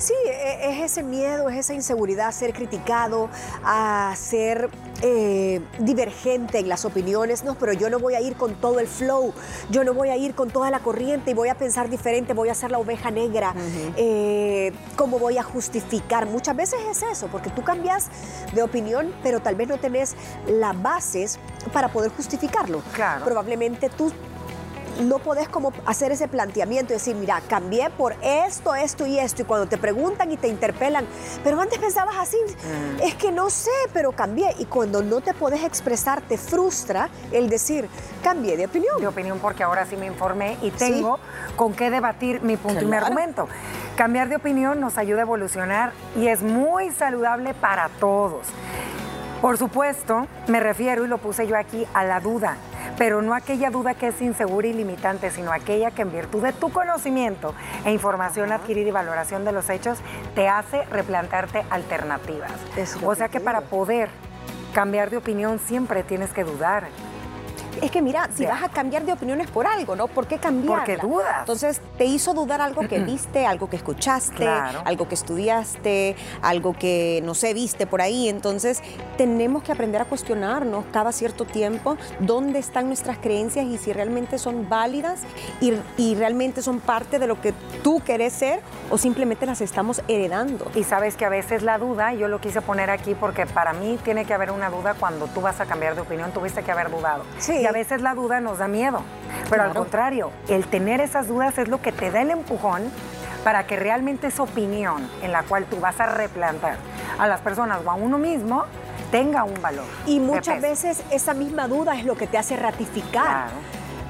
Sí, 0.04 0.14
e- 0.26 0.70
es 0.70 0.92
ese 0.92 1.02
miedo, 1.02 1.50
es 1.50 1.58
esa 1.58 1.74
inseguridad 1.74 2.28
a 2.28 2.32
ser 2.34 2.52
criticado, 2.52 3.30
a 3.64 4.14
ser 4.18 4.70
eh, 5.02 5.62
divergente 5.80 6.60
en 6.60 6.68
las 6.68 6.84
opiniones. 6.84 7.46
No, 7.46 7.56
pero 7.56 7.72
yo 7.72 7.90
no 7.90 8.00
voy 8.00 8.16
a 8.16 8.20
ir 8.20 8.36
con 8.36 8.54
todo 8.56 8.82
el 8.82 8.88
flow, 8.88 9.34
yo 9.70 9.86
no 9.86 9.94
voy 9.94 10.10
a 10.10 10.18
ir 10.18 10.36
con 10.36 10.50
toda 10.50 10.70
la 10.72 10.80
corriente 10.80 11.32
y 11.32 11.34
voy 11.34 11.48
a 11.48 11.56
pensar 11.56 11.90
diferente, 11.90 12.34
voy 12.34 12.50
a 12.50 12.54
ser 12.54 12.70
la 12.70 12.80
oveja 12.80 13.12
negra. 13.12 13.56
Eh, 13.96 14.74
¿Cómo 14.98 15.20
voy 15.20 15.38
a 15.38 15.44
justificar? 15.44 16.26
Muchas 16.26 16.58
veces 16.58 16.82
es 16.92 17.02
eso, 17.04 17.28
porque 17.28 17.50
tú 17.50 17.64
cambias 17.64 18.10
de 18.54 18.62
opinión, 18.62 19.14
pero 19.24 19.40
tal 19.40 19.56
vez 19.56 19.70
no 19.70 19.78
tenés 19.78 20.18
las 20.48 20.82
bases 20.82 21.40
para 21.72 21.88
poder 21.88 22.12
justificarlo. 22.12 22.82
Claro. 22.94 23.24
Probablemente 23.24 23.88
tú 23.88 24.12
no 25.02 25.20
podés 25.20 25.50
como 25.50 25.74
hacer 25.86 26.12
ese 26.12 26.28
planteamiento 26.28 26.94
y 26.94 26.96
decir, 26.96 27.16
mira, 27.16 27.42
cambié 27.48 27.90
por 27.90 28.16
esto, 28.22 28.76
esto 28.76 29.06
y 29.06 29.20
esto. 29.20 29.42
Y 29.42 29.46
cuando 29.46 29.68
te 29.68 29.78
preguntan 29.78 30.32
y 30.32 30.38
te 30.38 30.48
interpelan, 30.48 31.06
pero 31.44 31.60
antes 31.60 31.80
pensabas 31.80 32.16
así, 32.18 32.38
es 33.02 33.16
que 33.16 33.32
no 33.32 33.50
sé, 33.50 33.72
pero 33.94 34.12
cambié. 34.12 34.56
Y 34.60 34.66
cuando 34.66 35.02
no 35.02 35.22
te 35.22 35.34
podés 35.34 35.64
expresar, 35.64 36.22
te 36.22 36.38
frustra 36.38 37.10
el 37.32 37.50
decir, 37.50 37.90
cambié 38.24 38.58
de 38.58 38.66
opinión. 38.66 39.00
de 39.00 39.08
opinión 39.08 39.40
porque 39.40 39.64
ahora 39.64 39.86
sí 39.86 39.96
me 39.98 40.06
informé 40.06 40.58
y 40.62 40.72
tengo 40.72 41.20
con 41.56 41.74
qué 41.74 41.90
debatir 41.90 42.42
mi 42.42 42.58
punto 42.58 42.82
y 42.82 42.86
mi 42.86 42.96
argumento. 42.96 43.48
Cambiar 43.96 44.30
de 44.30 44.38
opinión 44.38 44.80
nos 44.80 44.98
ayuda 44.98 45.20
a 45.20 45.22
evolucionar 45.24 45.94
y 46.16 46.28
es 46.28 46.42
muy 46.42 46.92
saludable 46.92 47.54
para 47.54 47.90
todos. 48.00 48.48
Por 49.42 49.58
supuesto, 49.58 50.28
me 50.48 50.62
refiero, 50.62 51.04
y 51.04 51.08
lo 51.08 51.18
puse 51.18 51.48
yo 51.48 51.58
aquí, 51.58 51.86
a 51.94 52.06
la 52.06 52.22
duda, 52.22 52.56
pero 52.98 53.22
no 53.22 53.34
aquella 53.34 53.70
duda 53.70 53.94
que 53.94 54.08
es 54.08 54.22
insegura 54.22 54.68
y 54.68 54.74
limitante, 54.74 55.32
sino 55.32 55.52
aquella 55.52 55.92
que 55.92 56.04
en 56.04 56.12
virtud 56.12 56.44
de 56.44 56.54
tu 56.54 56.72
conocimiento 56.72 57.54
e 57.86 57.92
información 57.92 58.52
adquirida 58.52 58.90
y 58.90 58.92
valoración 58.92 59.46
de 59.46 59.52
los 59.52 59.70
hechos 59.70 60.00
te 60.36 60.48
hace 60.48 60.84
replantearte 60.86 61.64
alternativas. 61.70 62.52
O 63.04 63.16
sea 63.16 63.30
que 63.30 63.40
para 63.40 63.62
poder 63.62 64.10
cambiar 64.74 65.10
de 65.10 65.18
opinión 65.18 65.60
siempre 65.60 66.04
tienes 66.04 66.34
que 66.34 66.44
dudar. 66.44 66.88
Es 67.82 67.92
que 67.92 68.02
mira, 68.02 68.30
si 68.36 68.46
vas 68.46 68.64
a 68.64 68.70
cambiar 68.70 69.06
de 69.06 69.14
opiniones 69.14 69.50
por 69.50 69.68
algo, 69.68 69.96
¿no? 69.96 70.08
¿Por 70.08 70.28
qué 70.28 70.38
cambiar? 70.38 70.80
Porque 70.80 70.98
dudas. 70.98 71.40
Entonces, 71.40 71.82
te 71.98 72.06
hizo 72.06 72.34
dudar 72.34 72.62
algo 72.62 72.88
que 72.88 73.00
viste, 73.00 73.46
algo 73.46 73.70
que 73.70 73.76
escuchaste, 73.76 74.36
Claro. 74.36 74.82
algo 74.86 75.08
que 75.08 75.16
estudiaste, 75.16 76.16
algo 76.42 76.74
que, 76.74 77.22
no 77.24 77.34
sé, 77.36 77.54
viste 77.54 77.86
por 77.88 78.02
ahí. 78.02 78.30
Entonces, 78.30 78.82
tenemos 79.18 79.64
que 79.64 79.72
aprender 79.72 80.02
a 80.02 80.06
cuestionarnos 80.06 80.86
cada 80.92 81.12
cierto 81.12 81.46
tiempo 81.46 81.98
dónde 82.20 82.60
están 82.60 82.88
nuestras 82.88 83.18
creencias 83.18 83.66
y 83.66 83.78
si 83.78 83.94
realmente 83.94 84.38
son 84.38 84.70
válidas 84.70 85.22
y, 85.62 85.74
y 85.98 86.16
realmente 86.16 86.62
son 86.62 86.80
parte 86.80 87.20
de 87.20 87.28
lo 87.28 87.40
que 87.42 87.54
tú 87.84 88.02
querés 88.02 88.34
ser 88.34 88.62
o 88.90 88.98
simplemente 88.98 89.46
las 89.46 89.62
estamos 89.62 90.02
heredando. 90.08 90.70
Y 90.76 90.84
sabes 90.84 91.16
que 91.16 91.26
a 91.26 91.30
veces 91.30 91.64
la 91.64 91.78
duda, 91.78 92.14
yo 92.14 92.28
lo 92.28 92.40
quise 92.40 92.62
poner 92.62 92.90
aquí 92.90 93.16
porque 93.16 93.46
para 93.46 93.74
mí 93.74 93.98
tiene 94.04 94.26
que 94.26 94.34
haber 94.34 94.52
una 94.52 94.70
duda 94.70 94.94
cuando 95.00 95.28
tú 95.28 95.42
vas 95.42 95.60
a 95.60 95.66
cambiar 95.66 95.96
de 95.96 96.02
opinión, 96.02 96.32
tuviste 96.32 96.64
que 96.64 96.72
haber 96.72 96.90
dudado. 96.90 97.24
Sí. 97.40 97.63
Y 97.64 97.66
a 97.66 97.72
veces 97.72 98.02
la 98.02 98.14
duda 98.14 98.42
nos 98.42 98.58
da 98.58 98.68
miedo. 98.68 99.04
Pero 99.50 99.64
al 99.64 99.74
contrario, 99.74 100.32
el 100.50 100.68
tener 100.68 101.00
esas 101.00 101.30
dudas 101.30 101.58
es 101.58 101.70
lo 101.70 101.82
que 101.82 101.94
te 101.94 102.12
da 102.12 102.22
el 102.22 102.32
empujón 102.32 102.92
para 103.46 103.66
que 103.66 103.78
realmente 103.78 104.28
esa 104.28 104.44
opinión 104.44 105.10
en 105.22 105.32
la 105.32 105.44
cual 105.44 105.64
tú 105.68 105.80
vas 105.80 105.98
a 106.02 106.08
replantar 106.08 106.76
a 107.18 107.26
las 107.26 107.40
personas 107.40 107.80
o 107.86 107.90
a 107.90 107.94
uno 107.94 108.18
mismo 108.18 108.66
tenga 109.12 109.46
un 109.46 109.62
valor. 109.62 109.86
Y 110.06 110.20
muchas 110.20 110.62
veces 110.62 111.04
esa 111.10 111.34
misma 111.34 111.70
duda 111.70 111.98
es 111.98 112.04
lo 112.04 112.18
que 112.18 112.28
te 112.28 112.38
hace 112.38 112.58
ratificar. 112.58 113.48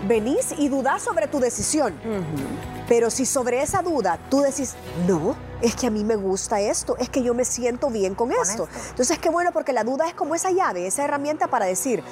Venís 0.07 0.55
y 0.57 0.67
dudás 0.67 1.03
sobre 1.03 1.27
tu 1.27 1.39
decisión. 1.39 1.93
Pero 2.87 3.11
si 3.11 3.27
sobre 3.27 3.61
esa 3.61 3.83
duda 3.83 4.17
tú 4.31 4.41
decís, 4.41 4.73
no, 5.07 5.35
es 5.61 5.75
que 5.75 5.85
a 5.85 5.91
mí 5.91 6.03
me 6.03 6.15
gusta 6.15 6.59
esto, 6.59 6.97
es 6.97 7.07
que 7.07 7.21
yo 7.21 7.35
me 7.35 7.45
siento 7.45 7.91
bien 7.91 8.15
con, 8.15 8.31
esto. 8.31 8.63
esto. 8.63 8.69
Entonces, 8.89 9.19
qué 9.19 9.29
bueno, 9.29 9.51
porque 9.53 9.73
la 9.73 9.83
duda 9.83 10.07
es 10.07 10.15
como 10.15 10.33
esa 10.33 10.49
llave, 10.49 10.87
esa 10.87 11.03
herramienta 11.03 11.47
para 11.47 11.65
decir, 11.65 12.03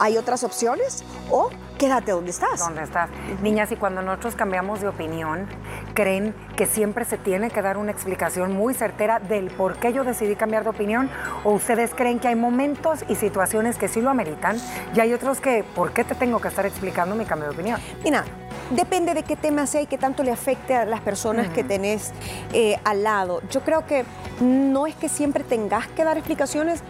¿hay 0.00 0.16
otras 0.16 0.44
opciones? 0.44 1.04
O 1.30 1.50
quédate 1.78 2.12
donde 2.12 2.30
estás. 2.30 2.58
Donde 2.58 2.82
estás. 2.82 3.08
Niñas, 3.42 3.70
y 3.72 3.76
cuando 3.76 4.02
nosotros 4.02 4.34
cambiamos 4.34 4.80
de 4.80 4.88
opinión, 4.88 5.46
¿creen 5.94 6.34
que 6.56 6.66
siempre 6.66 7.04
se 7.04 7.18
tiene 7.18 7.50
que 7.50 7.62
dar 7.62 7.78
una 7.78 7.92
explicación 7.92 8.52
muy 8.52 8.74
certera 8.74 9.20
del 9.20 9.50
por 9.50 9.76
qué 9.78 9.92
yo 9.92 10.04
decidí 10.04 10.36
cambiar 10.36 10.64
de 10.64 10.70
opinión? 10.70 11.10
¿O 11.44 11.52
ustedes 11.52 11.94
creen 11.94 12.18
que 12.18 12.28
hay 12.28 12.36
momentos 12.36 13.04
y 13.08 13.14
situaciones 13.14 13.78
que 13.78 13.88
sí 13.88 14.00
lo 14.00 14.10
ameritan 14.10 14.56
y 14.94 15.00
hay 15.00 15.12
otros 15.12 15.40
que, 15.40 15.64
¿por 15.74 15.92
qué 15.92 16.04
te 16.04 16.14
tengo 16.14 16.40
que 16.40 16.48
estar 16.48 16.66
explicando 16.66 17.14
mi 17.14 17.24
cambio 17.24 17.48
de 17.48 17.54
opinión? 17.54 17.80
Mira, 18.02 18.24
depende 18.70 19.14
de 19.14 19.22
qué 19.22 19.36
tema 19.36 19.66
sea 19.66 19.82
y 19.82 19.86
qué 19.86 19.98
tanto 19.98 20.22
le 20.22 20.32
afecte 20.32 20.74
a 20.74 20.84
las 20.84 21.00
personas 21.00 21.48
que 21.48 21.64
tenés 21.64 22.12
eh, 22.52 22.76
al 22.84 23.02
lado. 23.02 23.40
Yo 23.50 23.60
creo 23.62 23.86
que 23.86 24.04
no 24.40 24.86
es 24.86 24.94
que 24.94 25.08
siempre 25.08 25.44
tengas 25.44 25.86
que 25.88 26.04
dar 26.04 26.16
explicaciones, 26.16 26.82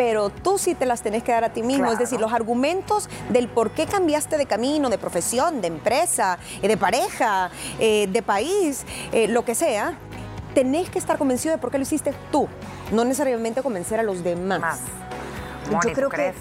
pero 0.00 0.30
tú 0.30 0.56
sí 0.56 0.74
te 0.74 0.86
las 0.86 1.02
tenés 1.02 1.22
que 1.22 1.30
dar 1.30 1.44
a 1.44 1.52
ti 1.52 1.62
mismo. 1.62 1.92
Es 1.92 1.98
decir, 1.98 2.18
los 2.18 2.32
argumentos 2.32 3.10
del 3.28 3.48
por 3.48 3.72
qué 3.72 3.84
cambiaste 3.84 4.38
de 4.38 4.46
camino, 4.46 4.88
de 4.88 4.96
profesión, 4.96 5.60
de 5.60 5.66
empresa, 5.66 6.38
eh, 6.62 6.68
de 6.68 6.78
pareja, 6.78 7.50
eh, 7.78 8.06
de 8.10 8.22
país, 8.22 8.86
eh, 9.12 9.28
lo 9.28 9.44
que 9.44 9.54
sea, 9.54 9.98
tenés 10.54 10.88
que 10.88 10.98
estar 10.98 11.18
convencido 11.18 11.54
de 11.54 11.60
por 11.60 11.70
qué 11.70 11.76
lo 11.76 11.82
hiciste 11.82 12.14
tú, 12.32 12.48
no 12.92 13.04
necesariamente 13.04 13.60
convencer 13.60 14.00
a 14.00 14.02
los 14.02 14.24
demás. 14.24 14.78
Yo 15.70 15.92
creo 15.92 16.08
que 16.08 16.32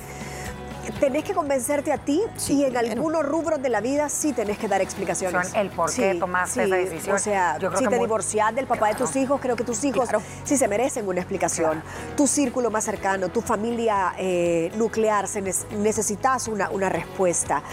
tenés 1.00 1.24
que 1.24 1.34
convencerte 1.34 1.92
a 1.92 1.98
ti 1.98 2.22
y 2.48 2.64
en 2.64 2.78
algunos 2.78 3.26
rubros 3.26 3.62
de 3.62 3.70
la 3.70 3.82
vida 3.82 4.10
sí 4.10 4.34
tenés 4.34 4.58
que 4.58 4.68
dar 4.68 4.82
explicaciones. 4.82 5.50
Son 5.50 5.60
el 5.60 5.70
por 5.70 5.94
qué 5.94 6.16
tomaste 6.16 6.64
esa 6.64 6.76
decisión. 6.76 7.16
O 7.16 7.20
sea, 7.20 7.58
si 7.78 7.88
te 7.88 8.00
divorcias 8.00 8.56
del 8.56 8.68
papá 8.68 8.90
de 8.90 8.96
tus 8.96 9.16
hijos, 9.16 9.40
creo 9.42 9.56
que 9.56 9.64
tus 9.64 9.84
hijos 9.84 10.10
sí 10.44 10.58
se 10.58 10.68
merecen 10.68 11.08
una 11.08 11.22
explicación. 11.22 11.82
Tu 12.16 12.28
círculo 12.28 12.70
más 12.72 12.84
cercano, 12.84 13.30
tu 13.30 13.42
familia 13.42 14.14
eh, 14.18 14.72
nuclear, 14.76 15.28
se 15.28 15.42
necesitas 15.42 16.48
una, 16.48 16.70
una 16.70 16.90
respuesta. 16.90 17.64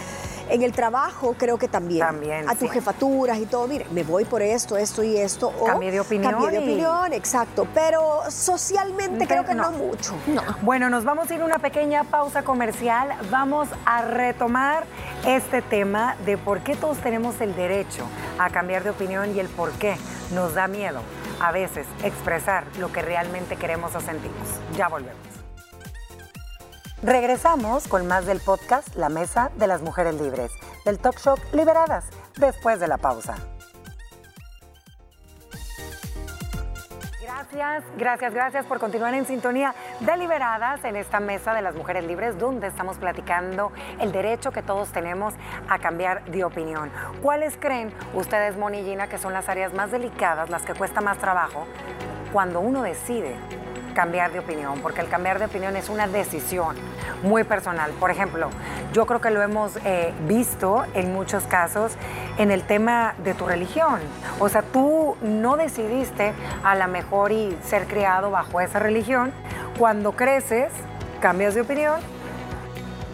En 0.49 0.61
el 0.61 0.71
trabajo 0.71 1.35
creo 1.37 1.57
que 1.57 1.67
también. 1.67 2.05
También. 2.05 2.49
A 2.49 2.55
tus 2.55 2.71
jefaturas 2.71 3.37
y 3.37 3.45
todo. 3.45 3.67
Mire, 3.67 3.85
me 3.91 4.03
voy 4.03 4.25
por 4.25 4.41
esto, 4.41 4.77
esto 4.77 5.03
y 5.03 5.17
esto. 5.17 5.51
O 5.59 5.65
cambie 5.65 5.91
de 5.91 5.99
opinión. 5.99 6.31
Cambie 6.31 6.51
de 6.51 6.59
opinión, 6.59 7.13
exacto. 7.13 7.67
Pero 7.73 8.21
socialmente 8.29 9.27
creo 9.27 9.45
que 9.45 9.53
no, 9.53 9.71
mucho. 9.71 10.15
No. 10.27 10.41
Bueno, 10.61 10.89
nos 10.89 11.03
vamos 11.03 11.29
a 11.29 11.35
ir 11.35 11.41
a 11.41 11.45
una 11.45 11.59
pequeña 11.59 12.03
pausa 12.03 12.43
comercial. 12.43 13.09
Vamos 13.29 13.67
a 13.85 14.01
retomar 14.03 14.85
este 15.25 15.61
tema 15.61 16.15
de 16.25 16.37
por 16.37 16.61
qué 16.61 16.75
todos 16.75 16.97
tenemos 16.97 17.39
el 17.41 17.55
derecho 17.55 18.05
a 18.39 18.49
cambiar 18.49 18.83
de 18.83 18.91
opinión 18.91 19.35
y 19.35 19.39
el 19.39 19.47
por 19.47 19.71
qué 19.73 19.97
nos 20.33 20.53
da 20.53 20.67
miedo 20.67 21.01
a 21.39 21.51
veces 21.51 21.85
expresar 22.03 22.65
lo 22.79 22.91
que 22.91 23.01
realmente 23.01 23.55
queremos 23.55 23.95
o 23.95 24.01
sentimos. 24.01 24.47
Ya 24.75 24.87
volvemos. 24.87 25.36
Regresamos 27.03 27.87
con 27.87 28.07
más 28.07 28.25
del 28.25 28.39
podcast 28.39 28.95
La 28.95 29.07
Mesa 29.07 29.51
de 29.55 29.67
las 29.67 29.83
Mujeres 29.83 30.15
Libres, 30.19 30.51
del 30.83 30.97
talk 30.97 31.19
show 31.19 31.35
Liberadas, 31.53 32.05
después 32.37 32.79
de 32.79 32.87
la 32.87 32.97
pausa. 32.97 33.35
Gracias, 37.21 37.83
gracias, 37.97 38.33
gracias 38.33 38.65
por 38.65 38.79
continuar 38.79 39.13
en 39.13 39.27
sintonía 39.27 39.75
de 39.99 40.17
Liberadas 40.17 40.83
en 40.85 40.95
esta 40.95 41.19
mesa 41.19 41.53
de 41.53 41.61
las 41.61 41.75
mujeres 41.75 42.03
libres 42.03 42.39
donde 42.39 42.65
estamos 42.65 42.97
platicando 42.97 43.71
el 43.99 44.11
derecho 44.11 44.51
que 44.51 44.63
todos 44.63 44.91
tenemos 44.91 45.35
a 45.69 45.77
cambiar 45.77 46.25
de 46.25 46.43
opinión. 46.43 46.91
¿Cuáles 47.21 47.57
creen 47.57 47.93
ustedes, 48.15 48.57
Moni 48.57 48.79
y 48.79 48.85
Gina, 48.85 49.07
que 49.07 49.19
son 49.19 49.33
las 49.33 49.49
áreas 49.49 49.71
más 49.71 49.91
delicadas, 49.91 50.49
las 50.49 50.63
que 50.63 50.73
cuesta 50.73 50.99
más 50.99 51.19
trabajo 51.19 51.67
cuando 52.33 52.59
uno 52.59 52.81
decide 52.81 53.35
cambiar 53.97 54.31
de 54.31 54.37
opinión, 54.37 54.79
porque 54.83 55.01
el 55.01 55.09
cambiar 55.09 55.39
de 55.39 55.45
opinión 55.45 55.75
es 55.75 55.89
una 55.89 56.07
decisión 56.07 56.75
muy 57.23 57.43
personal. 57.43 57.89
Por 57.99 58.11
ejemplo, 58.11 58.51
yo 58.93 59.07
creo 59.07 59.19
que 59.19 59.31
lo 59.31 59.41
hemos 59.41 59.75
eh, 59.85 60.13
visto 60.27 60.85
en 60.93 61.11
muchos 61.11 61.45
casos 61.45 61.93
en 62.37 62.51
el 62.51 62.61
tema 62.61 63.15
de 63.23 63.33
tu 63.33 63.47
religión. 63.47 63.99
O 64.39 64.49
sea, 64.49 64.61
tú 64.61 65.17
no 65.23 65.57
decidiste 65.57 66.33
a 66.63 66.75
lo 66.75 66.87
mejor 66.89 67.31
y 67.31 67.57
ser 67.63 67.87
criado 67.87 68.29
bajo 68.29 68.61
esa 68.61 68.77
religión. 68.77 69.31
Cuando 69.79 70.11
creces, 70.11 70.71
cambias 71.19 71.55
de 71.55 71.61
opinión 71.61 71.99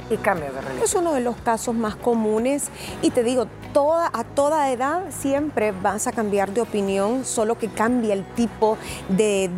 y 0.09 0.17
cambias 0.17 0.53
de 0.53 0.59
religión. 0.59 0.83
Es 0.83 0.95
uno 0.95 1.13
de 1.13 1.21
los 1.21 1.37
casos 1.37 1.73
más 1.75 1.95
comunes 1.95 2.67
y 3.01 3.11
te 3.11 3.23
digo, 3.23 3.47
toda, 3.71 4.09
a 4.11 4.25
toda 4.25 4.69
edad 4.69 5.03
siempre 5.11 5.71
vas 5.71 6.07
a 6.07 6.11
cambiar 6.11 6.51
de 6.51 6.59
opinión, 6.59 7.23
solo 7.23 7.57
que 7.57 7.69
cambia 7.69 8.13
el 8.13 8.25
tipo 8.25 8.77
de 9.07 9.49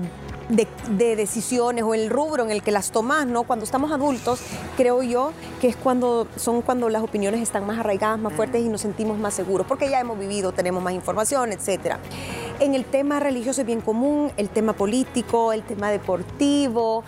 de, 0.50 1.16
decisiones 1.16 1.84
o 1.84 1.94
el 1.94 2.10
rubro 2.10 2.44
en 2.44 2.52
el 2.52 2.62
que 2.62 2.72
las 2.72 2.92
tomas, 2.92 3.26
¿no? 3.26 3.44
Cuando 3.44 3.66
estamos 3.66 3.92
adultos, 3.92 4.42
creo 4.78 5.02
yo 5.04 5.32
que 5.62 5.68
es 5.68 5.76
cuando 5.76 6.28
son 6.36 6.62
cuando 6.62 6.90
las 6.90 7.04
opiniones 7.04 7.42
están 7.42 7.66
más 7.66 7.80
arraigadas, 7.80 8.20
más 8.20 8.34
fuertes 8.34 8.64
y 8.64 8.70
nos 8.70 8.82
sentimos 8.82 9.18
más 9.18 9.34
seguros, 9.34 9.66
porque 9.68 9.90
ya 9.90 10.00
hemos 10.00 10.20
vivido, 10.20 10.52
tenemos 10.52 10.84
más 10.84 10.94
información, 10.94 11.52
etcétera. 11.52 12.00
En 12.60 12.74
el 12.74 12.86
tema 12.86 13.20
religioso 13.20 13.62
es 13.62 13.68
bien 13.68 13.82
común, 13.82 14.32
el 14.38 14.50
tema 14.50 14.74
político, 14.74 15.52
el 15.52 15.64
tema 15.64 15.92
deportivo, 15.92 17.04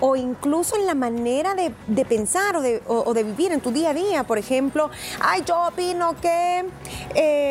o 0.00 0.16
incluso 0.16 0.76
en 0.76 0.86
la 0.86 0.94
manera 0.94 1.54
de, 1.54 2.04
pensar 2.04 2.56
o 2.56 3.14
de, 3.14 3.22
vivir 3.24 3.52
en 3.52 3.60
tu 3.60 3.70
día 3.70 3.90
a 3.90 3.94
día. 3.94 4.24
Por 4.24 4.38
ejemplo, 4.38 4.90
ay, 5.20 5.42
yo 5.46 5.68
opino 5.68 6.14
que 6.20 6.64
eh, 7.14 7.43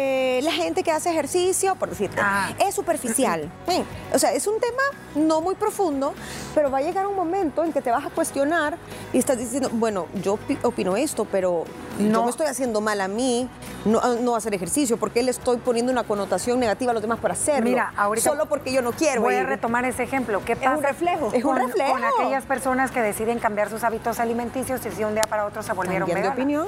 gente 0.64 0.84
que 0.84 0.92
hace 0.92 1.10
ejercicio, 1.12 1.76
por 1.76 1.90
decirte, 1.90 2.20
ah. 2.22 2.52
es 2.60 2.74
superficial. 2.74 3.50
o 4.14 4.20
sea, 4.20 4.34
es 4.34 4.48
un 4.48 4.60
tema 4.60 4.82
no 5.16 5.42
muy 5.42 5.56
profundo, 5.56 6.14
pero 6.56 6.72
va 6.72 6.80
a 6.80 6.82
llegar 6.82 7.06
un 7.08 7.16
momento 7.16 7.64
en 7.64 7.72
que 7.72 7.82
te 7.82 7.92
vas 7.92 8.06
a 8.06 8.10
cuestionar 8.10 8.78
y 9.12 9.20
estás 9.20 9.38
diciendo, 9.38 9.70
bueno, 9.74 10.08
yo 10.22 10.40
opino 10.64 10.98
esto, 10.98 11.26
pero 11.26 11.66
no 12.00 12.24
me 12.24 12.30
estoy 12.30 12.48
haciendo 12.48 12.82
mal 12.82 13.02
a 13.02 13.08
mí, 13.08 13.48
no, 13.86 14.02
no 14.16 14.36
hacer 14.36 14.54
ejercicio, 14.54 14.98
porque 14.98 15.22
le 15.22 15.32
estoy 15.32 15.58
poniendo 15.58 15.92
una 15.92 16.04
connotación 16.04 16.60
negativa 16.60 16.92
a 16.92 16.94
los 16.94 17.02
demás 17.02 17.20
para 17.20 17.34
hacerlo. 17.34 17.70
Mira, 17.70 17.94
ahorita 17.96 18.30
solo 18.30 18.48
porque 18.48 18.72
yo 18.72 18.82
no 18.82 18.92
quiero. 18.92 19.22
Voy 19.22 19.36
a 19.36 19.44
retomar 19.44 19.86
ese 19.86 20.04
ejemplo. 20.04 20.42
¿Qué 20.46 20.56
pasa? 20.56 20.72
Es 20.72 20.78
un 20.78 20.84
reflejo. 20.84 21.32
Es 21.34 21.44
un 21.44 21.56
reflejo. 21.56 21.94
Con 21.94 22.04
aquellas 22.04 22.46
personas 22.46 22.92
que 22.92 23.02
deciden 23.02 23.40
cambiar 23.40 23.70
sus 23.70 23.84
hábitos 23.84 24.20
alimenticios 24.20 24.86
y 24.86 24.92
si 24.92 25.04
un 25.04 25.14
día 25.14 25.24
para 25.30 25.46
otro 25.46 25.62
se 25.62 25.74
volvieron 25.74 26.08
veganas. 26.08 26.36
de 26.36 26.42
opinión. 26.42 26.68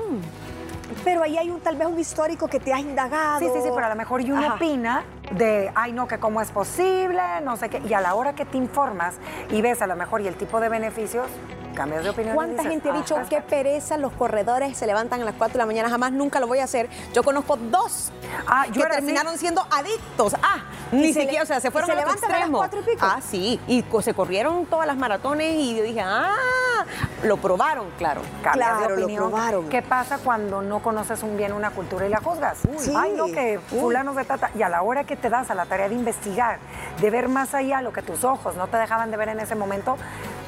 Pero 1.04 1.24
ahí 1.24 1.38
hay 1.38 1.50
un, 1.50 1.60
tal 1.60 1.76
vez 1.76 1.88
un 1.88 2.00
histórico 2.00 2.48
que 2.48 2.60
te 2.60 2.74
ha 2.74 2.80
indagado. 2.80 3.40
Sí, 3.40 3.48
sí, 3.54 3.62
sí, 3.64 3.70
pero 3.74 3.86
a 3.86 3.90
lo 3.90 3.96
mejor 3.96 4.22
y 4.22 4.32
uno 4.32 4.56
opina 4.56 5.04
de, 5.32 5.72
ay, 5.76 5.92
no, 5.92 6.08
que 6.08 6.20
cómo 6.20 6.42
es 6.42 6.52
posible, 6.52 7.22
no 7.44 7.58
sé 7.58 7.70
qué. 7.70 7.82
Y 7.88 7.94
a 7.94 8.02
la 8.02 8.16
hora 8.16 8.34
que 8.36 8.46
te 8.46 8.58
informas 8.58 9.16
y 9.50 9.62
ves 9.62 9.82
a 9.82 9.88
lo 9.88 9.96
mejor 9.96 10.22
y 10.22 10.28
el 10.28 10.36
tipo 10.36 10.60
de 10.60 10.70
beneficios, 10.70 11.28
cambias 11.76 12.04
de 12.04 12.10
opinión. 12.10 12.36
¿Cuánta 12.36 12.64
gente 12.64 12.90
ha 12.90 12.94
dicho 12.94 13.18
qué 13.30 13.42
pereza 13.42 13.98
los 13.98 14.14
corredores 14.14 14.76
se 14.78 14.88
levantan 14.88 15.22
a 15.22 15.26
las 15.26 15.36
4 15.36 15.54
de 15.54 15.60
la 15.60 15.66
mañana? 15.66 15.90
Jamás 15.90 16.12
nunca 16.12 16.40
lo 16.40 16.48
voy 16.48 16.60
a 16.60 16.64
hacer. 16.64 16.90
Yo 17.14 17.22
conozco 17.22 17.58
dos 17.58 18.12
ah, 18.48 18.66
que 18.74 18.82
terminaron 18.82 19.38
siendo 19.38 19.66
adictos. 19.70 20.36
Ah, 20.42 20.64
ni 20.92 21.14
siquiera, 21.14 21.44
o 21.44 21.46
sea, 21.46 21.60
se 21.60 21.70
fueron 21.70 21.92
a 21.92 21.96
los 21.96 22.14
extremos. 22.14 22.68
Ah, 23.00 23.20
sí, 23.22 23.60
y 23.68 23.84
se 24.02 24.14
corrieron 24.14 24.66
todas 24.66 24.88
las 24.88 24.98
maratones 24.98 25.56
y 25.56 25.76
yo 25.76 25.84
dije, 25.84 26.02
ah, 26.02 26.86
lo 27.24 27.38
probaron, 27.38 27.90
claro. 27.98 28.22
claro, 28.42 28.96
lo 28.96 29.08
probaron. 29.08 29.70
¿Qué 29.70 29.82
pasa 29.82 30.20
cuando 30.24 30.62
no 30.62 30.82
conoces 30.82 31.24
un 31.24 31.38
bien 31.38 31.54
una 31.54 31.72
cultura 31.72 32.06
y 32.06 32.10
la 32.10 32.20
juzgas? 32.20 32.60
Ay, 32.96 33.14
no, 33.16 33.26
que 33.26 33.60
fulano 33.60 34.14
de 34.14 34.26
tata. 34.26 34.52
Y 34.56 34.62
a 34.62 34.70
la 34.70 34.82
hora 34.82 35.04
que 35.06 35.16
te 35.16 35.30
das 35.30 35.50
a 35.50 35.56
la 35.56 35.66
tarea 35.66 35.90
de 35.90 35.96
investigar, 35.96 36.60
de 37.00 37.10
ver 37.10 37.28
más 37.28 37.54
allá 37.54 37.82
lo 37.82 37.94
que 37.94 38.02
tus 38.02 38.24
ojos 38.24 38.56
no 38.56 38.68
te 38.68 38.78
dejaban 38.78 39.12
de 39.12 39.18
ver 39.18 39.30
en 39.30 39.40
ese 39.40 39.56
momento, 39.56 39.98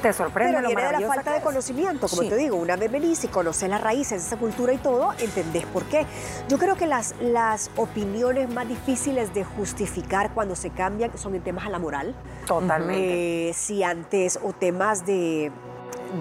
te 0.02 0.12
sorprende 0.12 0.54
Pero 0.54 0.62
lo 0.62 0.68
viene 0.68 0.92
de 0.92 1.00
la 1.00 1.08
falta 1.08 1.32
de 1.32 1.40
conocimiento, 1.40 2.08
como 2.08 2.22
te 2.22 2.36
digo, 2.36 2.56
una 2.56 2.76
vez 2.76 2.90
venís 2.90 3.24
y 3.24 3.28
conoces 3.28 3.68
las 3.68 3.80
raíces 3.80 4.22
de 4.22 4.26
esa 4.28 4.36
cultura 4.36 4.72
y 4.72 4.78
todo, 4.78 5.12
entendés 5.18 5.64
por 5.66 5.84
qué. 5.84 6.06
Yo 6.48 6.58
creo 6.58 6.76
que 6.76 6.86
las, 6.86 7.14
las 7.20 7.70
opiniones 7.76 8.48
más 8.48 8.68
difíciles 8.68 9.34
de 9.34 9.44
justificar 9.44 10.30
cuando 10.34 10.54
se 10.54 10.70
cambian 10.70 11.16
son 11.18 11.34
en 11.34 11.42
temas 11.42 11.66
a 11.66 11.70
la 11.70 11.78
moral. 11.78 12.14
Totalmente. 12.46 13.50
Eh, 13.50 13.52
si 13.54 13.82
antes, 13.82 14.38
o 14.42 14.52
temas 14.52 15.04
de 15.04 15.50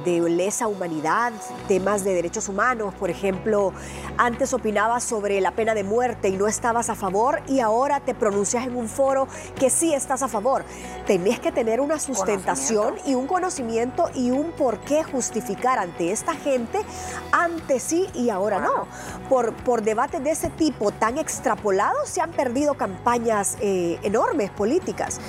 de 0.04 0.20
lesa 0.30 0.68
humanidad, 0.68 1.34
temas 1.68 2.04
de 2.04 2.14
derechos 2.14 2.50
humanos. 2.50 2.94
Por 2.96 3.10
ejemplo, 3.10 3.74
antes 4.18 4.54
opinabas 4.54 5.04
sobre 5.04 5.40
la 5.42 5.52
pena 5.52 5.74
de 5.74 5.84
muerte 5.84 6.30
y 6.30 6.38
no 6.38 6.48
estabas 6.48 6.90
a 6.90 6.96
favor 6.96 7.42
y 7.48 7.60
ahora 7.60 8.00
te 8.00 8.14
pronuncias 8.14 8.66
en 8.66 8.76
un 8.76 8.88
foro 8.88 9.28
que 9.60 9.70
sí 9.70 9.94
estás 9.94 10.24
a 10.24 10.28
favor. 10.28 10.64
Tenés 11.06 11.40
que 11.40 11.52
tener 11.52 11.82
una 11.82 12.00
sustentación 12.00 12.96
y 13.06 13.16
un 13.16 13.28
conocimiento 13.28 14.10
y 14.14 14.32
un 14.32 14.52
por 14.52 14.80
qué 14.80 15.04
justificar 15.04 15.80
ante 15.80 16.12
esta 16.12 16.34
gente, 16.34 16.80
antes 17.32 17.84
sí 17.84 18.08
y 18.14 18.30
ahora 18.30 18.60
no. 18.60 18.88
Por, 19.30 19.54
por 19.54 19.82
debates 19.82 20.24
de 20.24 20.32
ese 20.32 20.50
tipo 20.50 20.92
tan 20.92 21.18
extrapolados 21.18 22.10
se 22.10 22.22
han 22.22 22.32
perdido 22.32 22.76
campañas 22.76 23.58
eh, 23.62 24.00
enormes 24.04 24.50
políticas. 24.52 25.20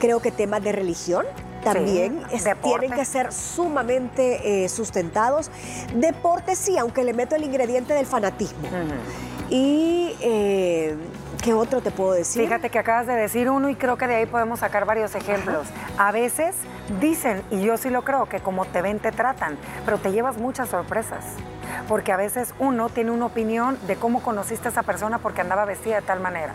Creo 0.00 0.20
que 0.20 0.30
temas 0.30 0.62
de 0.62 0.72
religión 0.72 1.26
también 1.62 2.22
tienen 2.62 2.92
que 2.92 3.04
ser 3.04 3.32
sumamente 3.32 4.64
eh, 4.64 4.68
sustentados. 4.68 5.50
Deporte 5.94 6.56
sí, 6.56 6.78
aunque 6.78 7.04
le 7.04 7.12
meto 7.12 7.36
el 7.36 7.44
ingrediente 7.44 7.94
del 7.94 8.06
fanatismo. 8.06 8.68
Y 9.50 10.14
eh, 10.20 10.96
¿qué 11.42 11.54
otro 11.54 11.80
te 11.80 11.90
puedo 11.90 12.12
decir? 12.12 12.42
Fíjate 12.42 12.70
que 12.70 12.78
acabas 12.78 13.06
de 13.06 13.14
decir 13.14 13.48
uno 13.48 13.70
y 13.70 13.74
creo 13.74 13.96
que 13.96 14.06
de 14.06 14.16
ahí 14.16 14.26
podemos 14.26 14.60
sacar 14.60 14.84
varios 14.84 15.14
ejemplos. 15.14 15.66
A 15.96 16.12
veces 16.12 16.54
dicen, 17.00 17.42
y 17.50 17.62
yo 17.62 17.76
sí 17.76 17.90
lo 17.90 18.02
creo, 18.02 18.26
que 18.26 18.40
como 18.40 18.66
te 18.66 18.82
ven 18.82 18.98
te 18.98 19.12
tratan, 19.12 19.56
pero 19.84 19.98
te 19.98 20.12
llevas 20.12 20.36
muchas 20.36 20.68
sorpresas. 20.68 21.24
Porque 21.86 22.12
a 22.12 22.16
veces 22.16 22.54
uno 22.58 22.88
tiene 22.88 23.10
una 23.10 23.26
opinión 23.26 23.78
de 23.86 23.96
cómo 23.96 24.22
conociste 24.22 24.68
a 24.68 24.70
esa 24.70 24.82
persona 24.82 25.18
porque 25.18 25.40
andaba 25.40 25.64
vestida 25.64 25.96
de 25.96 26.02
tal 26.02 26.20
manera. 26.20 26.52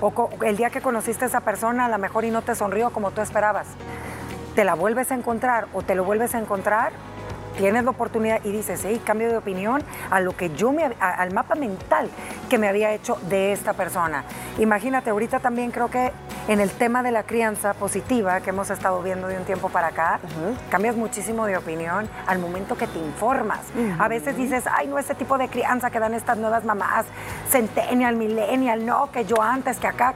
O 0.00 0.30
el 0.42 0.56
día 0.56 0.70
que 0.70 0.80
conociste 0.80 1.24
a 1.24 1.28
esa 1.28 1.40
persona 1.40 1.86
a 1.86 1.88
lo 1.88 1.98
mejor 1.98 2.24
y 2.24 2.30
no 2.30 2.42
te 2.42 2.54
sonrió 2.54 2.90
como 2.90 3.10
tú 3.10 3.20
esperabas 3.20 3.66
te 4.60 4.64
la 4.66 4.74
vuelves 4.74 5.10
a 5.10 5.14
encontrar 5.14 5.68
o 5.72 5.80
te 5.80 5.94
lo 5.94 6.04
vuelves 6.04 6.34
a 6.34 6.38
encontrar, 6.38 6.92
tienes 7.56 7.82
la 7.82 7.92
oportunidad 7.92 8.44
y 8.44 8.52
dices, 8.52 8.82
hey, 8.84 9.00
cambio 9.02 9.30
de 9.30 9.38
opinión 9.38 9.82
a 10.10 10.20
lo 10.20 10.36
que 10.36 10.50
yo 10.50 10.70
me, 10.70 10.84
al 10.84 11.32
mapa 11.32 11.54
mental 11.54 12.10
que 12.50 12.58
me 12.58 12.68
había 12.68 12.92
hecho 12.92 13.16
de 13.30 13.52
esta 13.52 13.72
persona. 13.72 14.22
Imagínate, 14.58 15.08
ahorita 15.08 15.40
también 15.40 15.70
creo 15.70 15.88
que 15.88 16.12
en 16.46 16.60
el 16.60 16.70
tema 16.70 17.02
de 17.02 17.10
la 17.10 17.22
crianza 17.22 17.72
positiva 17.72 18.42
que 18.42 18.50
hemos 18.50 18.68
estado 18.68 19.00
viendo 19.00 19.28
de 19.28 19.38
un 19.38 19.44
tiempo 19.46 19.70
para 19.70 19.86
acá, 19.86 20.20
cambias 20.68 20.94
muchísimo 20.94 21.46
de 21.46 21.56
opinión 21.56 22.06
al 22.26 22.38
momento 22.38 22.76
que 22.76 22.86
te 22.86 22.98
informas. 22.98 23.60
A 23.98 24.08
veces 24.08 24.36
dices, 24.36 24.64
ay, 24.70 24.88
no, 24.88 24.98
ese 24.98 25.14
tipo 25.14 25.38
de 25.38 25.48
crianza 25.48 25.88
que 25.90 26.00
dan 26.00 26.12
estas 26.12 26.36
nuevas 26.36 26.66
mamás, 26.66 27.06
centennial, 27.48 28.14
millennial, 28.16 28.84
no, 28.84 29.10
que 29.10 29.24
yo 29.24 29.40
antes, 29.40 29.78
que 29.78 29.86
acá 29.86 30.12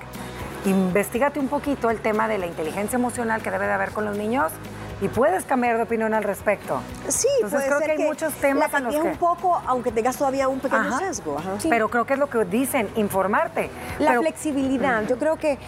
investigate 0.64 1.38
un 1.38 1.48
poquito 1.48 1.90
el 1.90 2.00
tema 2.00 2.28
de 2.28 2.38
la 2.38 2.46
inteligencia 2.46 2.96
emocional 2.96 3.42
que 3.42 3.50
debe 3.50 3.66
de 3.66 3.72
haber 3.72 3.90
con 3.90 4.04
los 4.04 4.16
niños 4.16 4.52
y 5.00 5.08
puedes 5.08 5.44
cambiar 5.44 5.76
de 5.76 5.82
opinión 5.82 6.14
al 6.14 6.22
respecto. 6.22 6.80
Sí, 7.08 7.28
Entonces 7.42 7.64
creo 7.66 7.80
que 7.80 7.90
hay 7.92 7.98
muchos 7.98 8.32
temas 8.34 8.72
la 8.72 8.78
en 8.78 9.02
un 9.02 9.16
poco, 9.16 9.60
aunque 9.66 9.92
tengas 9.92 10.16
todavía 10.16 10.48
un 10.48 10.60
pequeño 10.60 10.98
sesgo. 10.98 11.36
Pero 11.68 11.88
creo 11.88 12.06
que 12.06 12.14
es 12.14 12.18
lo 12.18 12.28
que 12.28 12.44
dicen, 12.44 12.88
informarte. 12.96 13.70
La 13.98 14.18
flexibilidad. 14.18 15.06
Yo 15.06 15.18
creo 15.18 15.36
que 15.36 15.58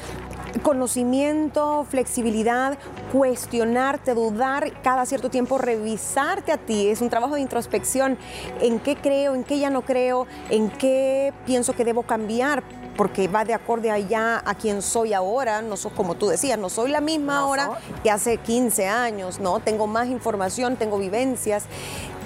conocimiento, 0.61 1.87
flexibilidad, 1.89 2.79
cuestionarte, 3.13 4.15
dudar 4.15 4.73
cada 4.83 5.07
cierto 5.07 5.31
tiempo, 5.31 5.59
revisarte 5.59 6.53
a 6.53 6.59
ti. 6.59 6.89
Es 6.89 7.01
un 7.01 7.11
trabajo 7.11 7.35
de 7.35 7.41
introspección. 7.41 8.19
¿En 8.61 8.81
qué 8.81 8.97
creo? 8.97 9.35
¿En 9.35 9.45
qué 9.45 9.59
ya 9.59 9.71
no 9.71 9.83
creo? 9.83 10.27
¿En 10.51 10.71
qué 10.71 11.33
pienso 11.45 11.75
que 11.75 11.85
debo 11.85 12.03
cambiar? 12.03 12.63
porque 12.97 13.29
va 13.29 13.45
de 13.45 13.55
acorde 13.55 13.91
allá 13.91 14.43
a 14.45 14.55
quien 14.55 14.83
soy 14.83 15.13
ahora, 15.13 15.63
no 15.63 15.77
soy 15.77 15.93
como 15.93 16.15
tú 16.15 16.29
decías, 16.29 16.59
no 16.59 16.71
soy 16.71 16.91
la 16.91 17.01
misma 17.01 17.41
ahora 17.41 17.79
que 18.03 18.11
hace 18.11 18.39
15 18.39 18.87
años, 18.87 19.39
¿no? 19.39 19.61
Tengo 19.61 19.87
más 19.87 20.09
información, 20.09 20.77
tengo 20.77 20.99
vivencias. 20.99 21.65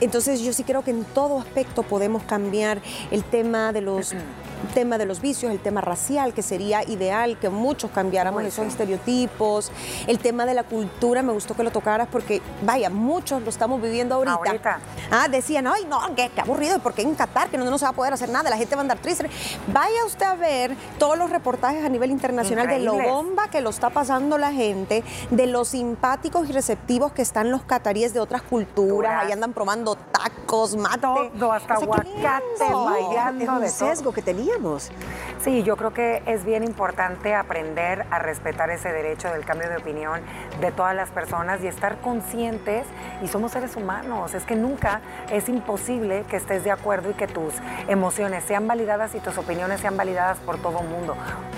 Entonces 0.01 0.41
yo 0.41 0.53
sí 0.53 0.65
creo 0.65 0.83
que 0.83 0.93
en 0.93 1.05
todo 1.05 1.41
aspecto 1.41 1.83
podemos 1.83 2.23
cambiar 2.23 2.81
el 3.11 3.23
tema 3.25 3.73
de 3.73 3.83
los 3.83 4.15
tema 4.69 4.99
de 4.99 5.07
los 5.07 5.21
vicios, 5.21 5.51
el 5.53 5.61
tema 5.61 5.81
racial, 5.81 6.35
que 6.35 6.43
sería 6.43 6.83
ideal 6.85 7.39
que 7.39 7.49
muchos 7.49 7.91
cambiáramos 7.91 8.43
esos 8.45 8.67
estereotipos, 8.67 9.71
el 10.07 10.19
tema 10.19 10.47
de 10.47 10.55
la 10.55 10.65
cultura, 10.65 11.23
me 11.23 11.33
gustó 11.33 11.55
que 11.55 11.63
lo 11.63 11.71
tocaras 11.71 12.09
porque, 12.11 12.41
vaya, 12.63 12.91
muchos 12.91 13.43
lo 13.43 13.51
estamos 13.51 13.81
viviendo 13.81 14.15
ahorita. 14.15 14.81
Ah, 15.11 15.29
decían, 15.29 15.67
ay, 15.67 15.87
no, 15.89 16.01
qué, 16.15 16.31
aburrido, 16.41 16.79
¿por 16.81 16.95
qué 16.95 17.03
en 17.03 17.15
Qatar? 17.15 17.49
Que 17.49 17.59
no, 17.59 17.65
no 17.65 17.79
se 17.79 17.85
va 17.85 17.91
a 17.91 17.95
poder 17.95 18.13
hacer 18.13 18.29
nada, 18.29 18.51
la 18.51 18.57
gente 18.57 18.75
va 18.75 18.81
a 18.81 18.83
andar 18.83 18.99
triste. 18.99 19.29
Vaya 19.73 20.05
usted 20.07 20.27
a 20.27 20.35
ver 20.35 20.77
todos 20.99 21.19
los 21.19 21.31
reportajes 21.31 21.85
a 21.85 21.89
nivel 21.89 22.11
internacional 22.11 22.69
de 22.69 22.79
lo 22.81 22.95
bomba 22.95 23.49
que 23.49 23.61
lo 23.61 23.71
está 23.71 23.91
pasando 23.91 24.39
la 24.39 24.53
gente, 24.53 25.03
de 25.31 25.47
los 25.47 25.69
simpáticos 25.69 26.49
y 26.49 26.53
receptivos 26.53 27.13
que 27.13 27.23
están 27.23 27.51
los 27.51 27.63
cataríes 27.63 28.13
de 28.15 28.21
otras 28.21 28.43
culturas, 28.43 29.25
ahí 29.25 29.33
andan 29.33 29.53
probando 29.53 29.97
tacos, 29.97 30.77
mate. 30.77 31.01
Todo, 31.01 31.53
hasta 31.53 31.75
aguacate, 31.75 32.73
bailando. 32.73 33.61
de 33.61 33.69
sesgo 33.69 34.13
que 34.13 34.23
tenía 34.23 34.50
Sí, 35.43 35.63
yo 35.63 35.77
creo 35.77 35.93
que 35.93 36.23
es 36.27 36.45
bien 36.45 36.65
importante 36.65 37.35
aprender 37.35 38.05
a 38.11 38.19
respetar 38.19 38.71
ese 38.71 38.93
derecho 38.93 39.29
del 39.29 39.45
cambio 39.45 39.69
de 39.71 39.77
opinión 39.77 40.21
de 40.61 40.71
todas 40.71 40.95
las 40.95 41.11
personas 41.11 41.63
y 41.63 41.67
estar 41.67 41.99
conscientes 42.01 42.87
y 43.23 43.29
somos 43.29 43.53
seres 43.53 43.77
humanos. 43.77 44.35
Es 44.35 44.45
que 44.45 44.55
nunca 44.55 45.01
es 45.31 45.49
imposible 45.49 46.25
que 46.29 46.37
estés 46.37 46.65
de 46.65 46.71
acuerdo 46.71 47.11
y 47.11 47.15
que 47.15 47.27
tus 47.27 47.55
emociones 47.89 48.45
sean 48.45 48.67
validadas 48.67 49.15
y 49.15 49.21
tus 49.21 49.39
opiniones 49.39 49.81
sean 49.81 49.97
validadas 49.97 50.39
por 50.39 50.59
todo 50.59 50.81
el 50.81 50.89
mundo. 50.89 51.17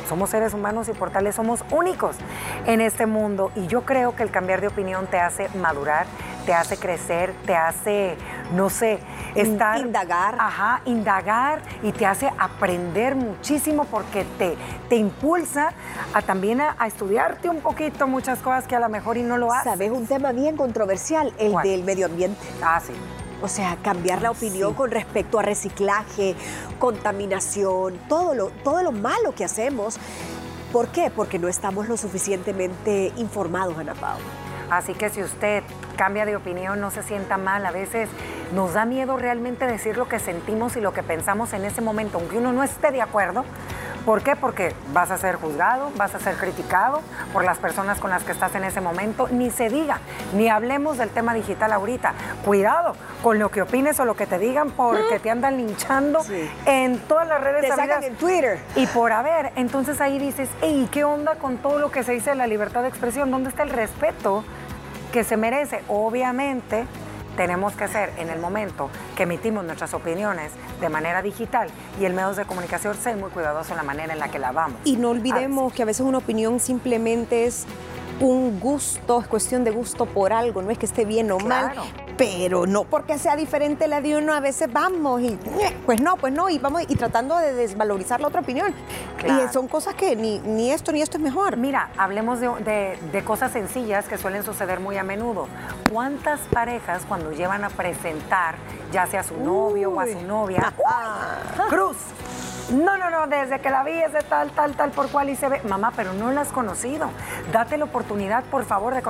Somos 0.08 0.30
seres 0.30 0.54
humanos 0.54 0.88
y 0.88 0.92
por 0.92 1.10
tales 1.10 1.34
somos 1.34 1.64
únicos 1.70 2.16
en 2.66 2.80
este 2.80 3.06
mundo 3.06 3.50
y 3.56 3.66
yo 3.66 3.82
creo 3.82 4.14
que 4.14 4.22
el 4.22 4.30
cambiar 4.30 4.60
de 4.60 4.68
opinión 4.68 5.06
te 5.06 5.18
hace 5.18 5.48
madurar, 5.56 6.06
te 6.46 6.52
hace 6.54 6.76
crecer, 6.76 7.32
te 7.46 7.54
hace, 7.54 8.16
no 8.52 8.70
sé, 8.70 8.98
estar... 9.34 9.80
Indagar. 9.80 10.36
Ajá, 10.38 10.82
indagar 10.84 11.62
y 11.82 11.92
te 11.92 12.06
hace 12.06 12.30
aprender 12.38 13.14
muchísimo 13.14 13.84
porque 13.84 14.24
te, 14.38 14.56
te 14.88 14.96
impulsa 14.96 15.72
a 16.14 16.22
también 16.22 16.60
a, 16.60 16.76
estudiarte 16.86 17.48
un 17.48 17.60
poquito 17.60 18.06
muchas 18.06 18.38
cosas 18.40 18.66
que 18.66 18.76
a 18.76 18.80
lo 18.80 18.88
mejor 18.88 19.16
y 19.16 19.22
no 19.22 19.38
lo 19.38 19.52
haces. 19.52 19.72
Sabes, 19.72 19.90
un 19.90 20.06
tema 20.06 20.32
bien 20.32 20.56
controversial, 20.56 21.32
el 21.38 21.54
del 21.62 21.84
medio 21.84 22.06
ambiente. 22.06 22.40
Ah, 22.62 22.80
sí. 22.84 22.92
O 23.42 23.48
sea, 23.48 23.76
cambiar 23.82 24.22
la 24.22 24.30
opinión 24.30 24.74
con 24.74 24.90
respecto 24.90 25.38
a 25.38 25.42
reciclaje, 25.42 26.36
contaminación, 26.78 27.98
todo 28.08 28.34
lo, 28.34 28.50
todo 28.62 28.82
lo 28.82 28.92
malo 28.92 29.34
que 29.34 29.44
hacemos. 29.44 29.98
¿Por 30.72 30.88
qué? 30.88 31.10
Porque 31.14 31.38
no 31.38 31.48
estamos 31.48 31.88
lo 31.88 31.96
suficientemente 31.96 33.12
informados, 33.16 33.76
Ana 33.76 33.94
Paula. 33.94 34.24
Así 34.70 34.94
que 34.94 35.10
si 35.10 35.22
usted 35.22 35.62
cambia 35.96 36.24
de 36.24 36.34
opinión, 36.34 36.80
no 36.80 36.90
se 36.90 37.02
sienta 37.02 37.36
mal. 37.36 37.66
A 37.66 37.72
veces 37.72 38.08
nos 38.52 38.74
da 38.74 38.84
miedo 38.84 39.16
realmente 39.16 39.66
decir 39.66 39.96
lo 39.96 40.08
que 40.08 40.18
sentimos 40.18 40.76
y 40.76 40.80
lo 40.80 40.92
que 40.92 41.02
pensamos 41.02 41.52
en 41.52 41.64
ese 41.64 41.80
momento, 41.80 42.18
aunque 42.18 42.38
uno 42.38 42.52
no 42.52 42.62
esté 42.62 42.90
de 42.90 43.02
acuerdo. 43.02 43.44
¿Por 44.04 44.22
qué? 44.22 44.34
Porque 44.34 44.74
vas 44.92 45.12
a 45.12 45.16
ser 45.16 45.36
juzgado, 45.36 45.92
vas 45.96 46.12
a 46.16 46.18
ser 46.18 46.34
criticado 46.34 47.02
por 47.32 47.44
las 47.44 47.58
personas 47.58 48.00
con 48.00 48.10
las 48.10 48.24
que 48.24 48.32
estás 48.32 48.52
en 48.56 48.64
ese 48.64 48.80
momento. 48.80 49.28
Ni 49.28 49.50
se 49.52 49.68
diga, 49.68 50.00
ni 50.34 50.48
hablemos 50.48 50.98
del 50.98 51.10
tema 51.10 51.34
digital 51.34 51.72
ahorita. 51.72 52.12
Cuidado 52.44 52.96
con 53.22 53.38
lo 53.38 53.50
que 53.50 53.62
opines 53.62 54.00
o 54.00 54.04
lo 54.04 54.16
que 54.16 54.26
te 54.26 54.38
digan 54.38 54.72
porque 54.72 55.20
te 55.20 55.30
andan 55.30 55.56
linchando 55.56 56.20
en 56.66 56.98
todas 56.98 57.28
las 57.28 57.40
redes 57.40 57.62
Te 57.62 57.68
sacan 57.68 58.02
en 58.02 58.16
Twitter. 58.16 58.58
Y 58.74 58.88
por 58.88 59.12
haber, 59.12 59.52
entonces 59.54 60.00
ahí 60.00 60.18
dices, 60.18 60.48
¿y 60.62 60.86
¿qué 60.86 61.04
onda 61.04 61.36
con 61.36 61.58
todo 61.58 61.78
lo 61.78 61.92
que 61.92 62.02
se 62.02 62.10
dice 62.10 62.30
de 62.30 62.36
la 62.36 62.48
libertad 62.48 62.82
de 62.82 62.88
expresión? 62.88 63.30
¿Dónde 63.30 63.50
está 63.50 63.62
el 63.62 63.70
respeto 63.70 64.42
que 65.12 65.22
se 65.22 65.36
merece. 65.36 65.82
Obviamente, 65.86 66.86
tenemos 67.36 67.74
que 67.74 67.88
ser 67.88 68.12
en 68.18 68.28
el 68.30 68.38
momento 68.38 68.90
que 69.16 69.24
emitimos 69.24 69.64
nuestras 69.64 69.94
opiniones 69.94 70.52
de 70.80 70.88
manera 70.88 71.22
digital 71.22 71.68
y 72.00 72.04
el 72.04 72.14
medios 72.14 72.36
de 72.36 72.44
comunicación 72.44 72.94
ser 72.94 73.16
muy 73.16 73.30
cuidadoso 73.30 73.72
en 73.72 73.76
la 73.78 73.82
manera 73.82 74.12
en 74.12 74.18
la 74.18 74.28
que 74.28 74.38
la 74.38 74.52
vamos. 74.52 74.78
Y 74.84 74.96
no 74.96 75.10
olvidemos 75.10 75.72
que 75.72 75.82
a 75.82 75.86
veces 75.86 76.00
una 76.06 76.18
opinión 76.18 76.60
simplemente 76.60 77.46
es 77.46 77.66
un 78.22 78.60
gusto, 78.60 79.20
es 79.20 79.26
cuestión 79.26 79.64
de 79.64 79.72
gusto 79.72 80.06
por 80.06 80.32
algo, 80.32 80.62
no 80.62 80.70
es 80.70 80.78
que 80.78 80.86
esté 80.86 81.04
bien 81.04 81.30
o 81.32 81.38
mal, 81.38 81.72
pero 82.16 82.66
no 82.66 82.84
porque 82.84 83.18
sea 83.18 83.34
diferente 83.34 83.88
la 83.88 84.00
de 84.00 84.16
uno, 84.16 84.32
a 84.32 84.40
veces 84.40 84.72
vamos 84.72 85.20
y 85.22 85.36
pues 85.84 86.00
no, 86.00 86.16
pues 86.16 86.32
no, 86.32 86.48
y 86.48 86.58
vamos 86.58 86.82
y 86.88 86.94
tratando 86.94 87.36
de 87.36 87.52
desvalorizar 87.52 88.20
la 88.20 88.28
otra 88.28 88.40
opinión. 88.40 88.72
Y 89.24 89.52
son 89.52 89.66
cosas 89.66 89.94
que 89.94 90.14
ni, 90.14 90.38
ni, 90.40 90.70
esto 90.70 90.92
ni 90.92 91.02
esto 91.02 91.16
es 91.16 91.22
mejor. 91.22 91.56
Mira, 91.56 91.90
hablemos 91.96 92.40
de, 92.40 92.98
de, 93.12 93.24
cosas 93.24 93.52
sencillas 93.52 94.06
que 94.06 94.18
suelen 94.18 94.44
suceder 94.44 94.78
muy 94.78 94.96
a 94.96 95.02
menudo. 95.02 95.48
¿Cuántas 95.92 96.40
parejas 96.40 97.02
cuando 97.08 97.32
llevan 97.32 97.64
a 97.64 97.70
presentar, 97.70 98.54
ya 98.92 99.06
sea 99.06 99.20
a 99.20 99.24
su 99.24 99.36
novio 99.36 99.90
o 99.90 100.00
a 100.00 100.06
su 100.06 100.20
novia, 100.22 100.72
Cruz? 101.68 101.96
No, 102.72 102.96
no, 102.96 103.10
no, 103.10 103.26
desde 103.26 103.60
que 103.60 103.70
la 103.70 103.84
vi 103.84 103.92
es 103.92 104.12
de 104.12 104.20
tal, 104.20 104.50
tal, 104.50 104.74
tal, 104.74 104.90
por 104.90 105.08
cual 105.08 105.28
y 105.28 105.36
se 105.36 105.48
ve. 105.48 105.60
Mamá, 105.68 105.92
pero 105.94 106.12
no 106.14 106.30
la 106.30 106.40
has 106.40 106.48
conocido. 106.48 107.10
Date 107.52 107.76
la 107.76 107.84
oportunidad, 107.84 108.44
por 108.44 108.64
favor, 108.64 108.94
de. 108.94 109.02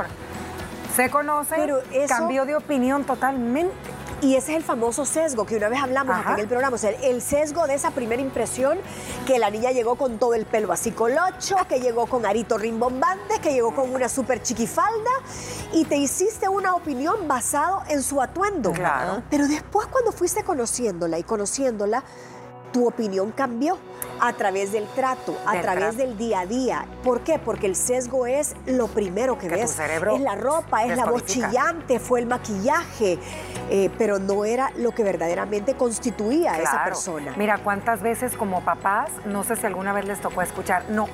Se 0.96 1.08
conoce, 1.08 1.54
pero 1.56 1.78
cambió 2.08 2.44
de 2.44 2.56
opinión 2.56 3.04
totalmente. 3.04 3.72
Y 4.20 4.36
ese 4.36 4.52
es 4.52 4.58
el 4.58 4.62
famoso 4.62 5.04
sesgo 5.04 5.44
que 5.44 5.56
una 5.56 5.68
vez 5.68 5.82
hablamos 5.82 6.16
aquí 6.16 6.34
en 6.34 6.38
el 6.38 6.46
programa, 6.46 6.76
o 6.76 6.78
sea, 6.78 6.90
el 6.90 7.20
sesgo 7.20 7.66
de 7.66 7.74
esa 7.74 7.90
primera 7.90 8.22
impresión 8.22 8.78
que 9.26 9.40
la 9.40 9.50
niña 9.50 9.72
llegó 9.72 9.96
con 9.96 10.18
todo 10.18 10.34
el 10.34 10.46
pelo 10.46 10.72
así 10.72 10.92
colocho, 10.92 11.56
que 11.68 11.80
llegó 11.80 12.06
con 12.06 12.24
arito 12.24 12.56
rimbombante, 12.56 13.40
que 13.40 13.52
llegó 13.52 13.74
con 13.74 13.92
una 13.92 14.08
súper 14.08 14.40
chiquifalda 14.40 15.10
y 15.72 15.86
te 15.86 15.96
hiciste 15.96 16.48
una 16.48 16.76
opinión 16.76 17.26
basado 17.26 17.82
en 17.88 18.00
su 18.00 18.22
atuendo. 18.22 18.70
Claro. 18.70 19.24
Pero 19.28 19.48
después 19.48 19.88
cuando 19.88 20.12
fuiste 20.12 20.44
conociéndola 20.44 21.18
y 21.18 21.24
conociéndola, 21.24 22.04
tu 22.72 22.88
opinión 22.88 23.32
cambió 23.32 23.78
a 24.20 24.32
través 24.34 24.72
del 24.72 24.86
trato, 24.86 25.36
a 25.46 25.60
través 25.60 25.96
del 25.96 26.16
día 26.16 26.40
a 26.40 26.46
día. 26.46 26.86
¿Por 27.02 27.22
qué? 27.22 27.38
Porque 27.38 27.66
el 27.66 27.74
sesgo 27.74 28.26
es 28.26 28.54
lo 28.66 28.86
primero 28.86 29.36
que, 29.36 29.48
ves. 29.48 29.72
cerebro 29.72 30.14
es 30.14 30.20
la 30.20 30.36
ropa, 30.36 30.84
es 30.84 30.96
la 30.96 31.06
voz 31.06 31.24
chillante, 31.24 31.98
fue 31.98 32.20
el 32.20 32.26
maquillaje, 32.26 33.18
eh, 33.68 33.90
pero 33.98 34.20
no 34.20 34.44
era 34.44 34.70
lo 34.76 34.92
que 34.92 35.02
verdaderamente 35.02 35.74
constituía 35.74 36.52
a 36.52 36.58
esa 36.60 36.84
persona. 36.84 37.34
Mira, 37.36 37.58
cuántas 37.58 38.00
veces 38.00 38.36
como 38.36 38.60
papás, 38.60 39.10
no 39.24 39.42
sé 39.42 39.56
si 39.56 39.66
alguna 39.66 39.92
vez 39.92 40.04
les 40.04 40.20
tocó 40.20 40.40
escuchar, 40.42 40.84
no, 40.88 41.08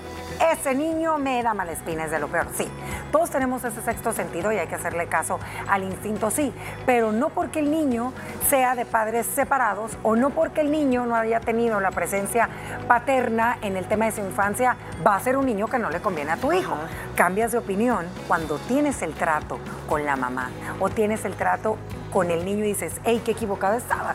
ese 0.53 0.75
niño 0.75 1.19
me 1.19 1.43
da 1.43 1.55
malespines 1.55 2.11
de 2.11 2.19
lo 2.19 2.29
peor. 2.29 2.49
Sí, 2.55 2.69
todos 3.11 3.31
tenemos 3.31 3.65
ese 3.65 3.81
sexto 3.81 4.13
sentido 4.13 4.53
y 4.53 4.59
hay 4.59 4.67
que 4.67 4.75
hacerle 4.75 5.07
caso 5.07 5.39
al 5.67 5.83
instinto, 5.83 6.31
sí, 6.31 6.53
pero 6.85 7.11
no 7.13 7.31
porque 7.31 7.61
el 7.61 7.71
niño 7.71 8.13
sea 8.51 8.75
de 8.75 8.85
padres 8.85 9.27
separados 9.27 9.93
o 10.03 10.15
no 10.15 10.31
porque 10.31 10.61
el 10.61 10.71
niño 10.71 11.07
no 11.07 11.17
haya 11.17 11.41
tenido 11.49 11.81
la 11.81 11.91
presencia 11.93 12.47
paterna 12.87 13.57
en 13.63 13.79
el 13.79 13.87
tema 13.87 14.05
de 14.05 14.13
su 14.13 14.21
infancia, 14.21 14.77
va 15.07 15.17
a 15.17 15.21
ser 15.21 15.39
un 15.39 15.47
niño 15.47 15.67
que 15.67 15.79
no 15.79 15.89
le 15.89 15.99
conviene 16.01 16.33
a 16.33 16.37
tu 16.37 16.53
hijo. 16.53 16.77
Cambias 17.15 17.53
de 17.53 17.59
opinión 17.59 18.05
cuando 18.27 18.59
tienes 18.59 19.01
el 19.01 19.15
trato 19.15 19.59
con 19.89 20.05
la 20.05 20.17
mamá 20.17 20.51
o 20.79 20.91
tienes 20.91 21.25
el 21.25 21.37
trato 21.37 21.79
con 22.13 22.31
el 22.31 22.45
niño 22.45 22.67
y 22.67 22.69
dices, 22.69 23.01
hey, 23.05 23.23
qué 23.25 23.31
equivocado 23.31 23.79
estaba. 23.79 24.15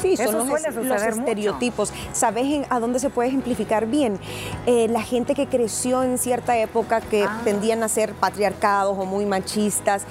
Sí, 0.00 0.16
son 0.16 0.48
los, 0.48 1.02
estereotipos. 1.02 1.92
¿Sabes 2.12 2.66
a 2.70 2.80
dónde 2.80 2.98
se 2.98 3.10
puede 3.10 3.28
ejemplificar 3.28 3.86
bien? 3.86 4.18
Eh, 4.66 4.88
la 4.88 5.02
gente 5.02 5.34
que 5.34 5.46
creció 5.46 6.02
en 6.02 6.18
cierta 6.18 6.56
época 6.58 7.00
que 7.00 7.24
ah. 7.24 7.40
tendían 7.44 7.82
a 7.82 7.88
ser 7.88 8.14
patriarcados 8.14 8.96
o 8.98 9.04
muy 9.04 9.26
machistas, 9.26 10.04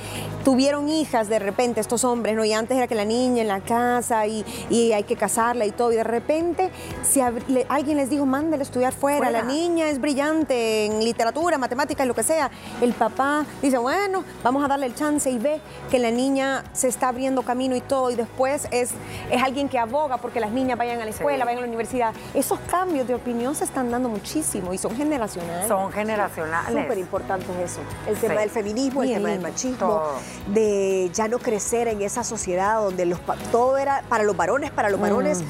tuvieron 0.43 0.87
hijas 0.89 1.27
de 1.27 1.39
repente, 1.39 1.81
estos 1.81 2.03
hombres, 2.03 2.35
¿no? 2.35 2.45
Y 2.45 2.53
antes 2.53 2.77
era 2.77 2.87
que 2.87 2.95
la 2.95 3.05
niña 3.05 3.41
en 3.41 3.47
la 3.47 3.59
casa 3.59 4.25
y, 4.27 4.45
hay 4.93 5.03
que 5.03 5.15
casarla 5.15 5.65
y 5.65 5.71
todo, 5.71 5.91
y 5.91 5.95
de 5.95 6.03
repente 6.03 6.71
si 7.03 7.19
alguien 7.19 7.97
les 7.97 8.09
dijo, 8.09 8.25
mándale 8.25 8.61
a 8.61 8.63
estudiar 8.63 8.93
fuera, 8.93 9.29
la 9.29 9.43
niña 9.43 9.89
es 9.89 9.99
brillante 9.99 10.85
en 10.85 11.03
literatura, 11.03 11.57
matemáticas, 11.57 12.07
lo 12.07 12.15
que 12.15 12.23
sea, 12.23 12.49
el 12.81 12.93
papá 12.93 13.45
dice, 13.61 13.77
bueno, 13.77 14.23
vamos 14.43 14.63
a 14.63 14.67
darle 14.67 14.85
el 14.85 14.95
chance 14.95 15.29
y 15.29 15.37
ve 15.37 15.59
que 15.91 15.99
la 15.99 16.11
niña 16.11 16.63
se 16.73 16.87
está 16.87 17.09
abriendo 17.09 17.41
camino 17.41 17.75
y 17.75 17.81
todo, 17.81 18.09
y 18.09 18.15
después 18.15 18.67
es, 18.71 18.91
es 19.29 19.43
alguien 19.43 19.67
que 19.67 19.76
aboga 19.79 20.17
porque 20.17 20.39
las 20.39 20.51
niñas 20.51 20.77
vayan 20.77 21.01
a 21.01 21.05
la 21.05 21.11
escuela, 21.11 21.45
vayan 21.45 21.59
a 21.59 21.61
la 21.61 21.67
universidad. 21.67 22.13
Esos 22.33 22.59
cambios 22.61 23.07
de 23.07 23.15
opinión 23.15 23.55
se 23.55 23.63
están 23.63 23.89
dando 23.91 24.09
muchísimo 24.09 24.73
y 24.73 24.77
son 24.77 24.95
generacionales. 24.95 25.67
Son 25.67 25.91
generacionales. 25.91 26.83
Súper 26.83 26.97
importante 26.97 27.45
eso. 27.63 27.81
El 28.07 28.17
tema 28.17 28.41
del 28.41 28.49
feminismo, 28.49 29.03
el 29.03 29.13
tema 29.13 29.29
del 29.29 29.41
machismo, 29.41 30.01
de 30.47 31.09
ya 31.13 31.27
no 31.27 31.39
crecer 31.39 31.87
en 31.87 32.01
esa 32.01 32.23
sociedad 32.23 32.79
donde 32.81 33.05
los, 33.05 33.19
todo 33.51 33.77
era 33.77 34.03
para 34.09 34.23
los 34.23 34.35
varones, 34.35 34.71
para 34.71 34.89
los 34.89 34.99
varones. 34.99 35.43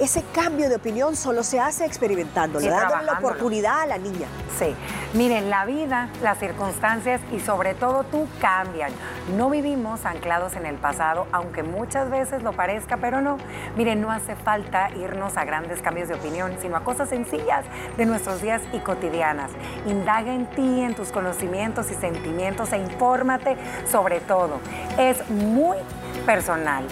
Ese 0.00 0.22
cambio 0.34 0.68
de 0.68 0.76
opinión 0.76 1.16
solo 1.16 1.42
se 1.42 1.58
hace 1.58 1.86
experimentando, 1.86 2.60
le 2.60 2.68
dándole 2.68 3.04
la 3.04 3.12
oportunidad 3.14 3.80
a 3.80 3.86
la 3.86 3.98
niña. 3.98 4.26
Sí. 4.58 4.74
Miren, 5.14 5.48
la 5.48 5.64
vida, 5.64 6.10
las 6.22 6.38
circunstancias 6.38 7.20
y 7.32 7.40
sobre 7.40 7.74
todo 7.74 8.04
tú 8.04 8.28
cambian. 8.38 8.92
No 9.36 9.48
vivimos 9.48 10.04
anclados 10.04 10.54
en 10.54 10.66
el 10.66 10.76
pasado, 10.76 11.26
aunque 11.32 11.62
muchas 11.62 12.10
veces 12.10 12.42
lo 12.42 12.52
parezca, 12.52 12.98
pero 12.98 13.22
no. 13.22 13.38
Miren, 13.76 14.02
no 14.02 14.10
hace 14.10 14.36
falta 14.36 14.90
irnos 14.90 15.38
a 15.38 15.44
grandes 15.44 15.80
cambios 15.80 16.08
de 16.08 16.14
opinión, 16.14 16.56
sino 16.60 16.76
a 16.76 16.84
cosas 16.84 17.08
sencillas 17.08 17.64
de 17.96 18.04
nuestros 18.04 18.42
días 18.42 18.60
y 18.74 18.80
cotidianas. 18.80 19.50
Indaga 19.86 20.34
en 20.34 20.46
ti, 20.50 20.80
en 20.80 20.94
tus 20.94 21.10
conocimientos 21.10 21.90
y 21.90 21.94
sentimientos 21.94 22.70
e 22.74 22.78
infórmate 22.78 23.56
sobre 23.90 24.20
todo. 24.20 24.60
Es 24.98 25.26
muy 25.30 25.78
personal 26.26 26.84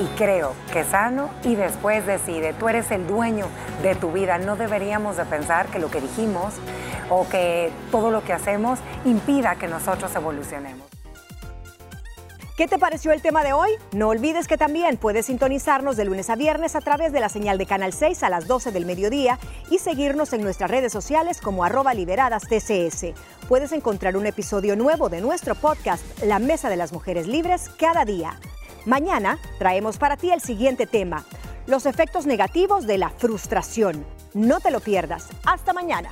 y 0.00 0.04
creo 0.16 0.54
que 0.72 0.82
sano 0.82 1.28
y 1.44 1.54
después 1.54 2.06
decide. 2.06 2.54
Tú 2.54 2.68
eres 2.68 2.90
el 2.90 3.06
dueño 3.06 3.46
de 3.82 3.94
tu 3.94 4.10
vida. 4.10 4.38
No 4.38 4.56
deberíamos 4.56 5.18
de 5.18 5.26
pensar 5.26 5.66
que 5.66 5.78
lo 5.78 5.90
que 5.90 6.00
dijimos 6.00 6.54
o 7.10 7.28
que 7.28 7.70
todo 7.90 8.10
lo 8.10 8.24
que 8.24 8.32
hacemos 8.32 8.78
impida 9.04 9.56
que 9.56 9.68
nosotros 9.68 10.14
evolucionemos. 10.14 10.88
¿Qué 12.56 12.68
te 12.68 12.78
pareció 12.78 13.12
el 13.12 13.22
tema 13.22 13.42
de 13.42 13.54
hoy? 13.54 13.70
No 13.92 14.08
olvides 14.08 14.46
que 14.46 14.58
también 14.58 14.98
puedes 14.98 15.26
sintonizarnos 15.26 15.96
de 15.96 16.04
lunes 16.04 16.28
a 16.28 16.36
viernes 16.36 16.76
a 16.76 16.80
través 16.80 17.10
de 17.10 17.20
la 17.20 17.30
señal 17.30 17.56
de 17.56 17.64
Canal 17.64 17.94
6 17.94 18.22
a 18.22 18.28
las 18.28 18.46
12 18.46 18.70
del 18.70 18.84
mediodía 18.84 19.38
y 19.70 19.78
seguirnos 19.78 20.32
en 20.34 20.42
nuestras 20.42 20.70
redes 20.70 20.92
sociales 20.92 21.40
como 21.40 21.64
arroba 21.64 21.94
liberadas 21.94 22.42
TCS. 22.42 23.14
Puedes 23.48 23.72
encontrar 23.72 24.16
un 24.16 24.26
episodio 24.26 24.76
nuevo 24.76 25.08
de 25.08 25.22
nuestro 25.22 25.54
podcast 25.54 26.04
La 26.22 26.38
Mesa 26.38 26.68
de 26.68 26.76
las 26.76 26.92
Mujeres 26.92 27.26
Libres 27.26 27.70
cada 27.78 28.04
día. 28.04 28.38
Mañana 28.86 29.38
traemos 29.58 29.98
para 29.98 30.16
ti 30.16 30.30
el 30.30 30.40
siguiente 30.40 30.86
tema, 30.86 31.24
los 31.66 31.84
efectos 31.86 32.26
negativos 32.26 32.86
de 32.86 32.98
la 32.98 33.10
frustración. 33.10 34.06
No 34.32 34.60
te 34.60 34.70
lo 34.70 34.80
pierdas. 34.80 35.28
Hasta 35.44 35.72
mañana. 35.72 36.10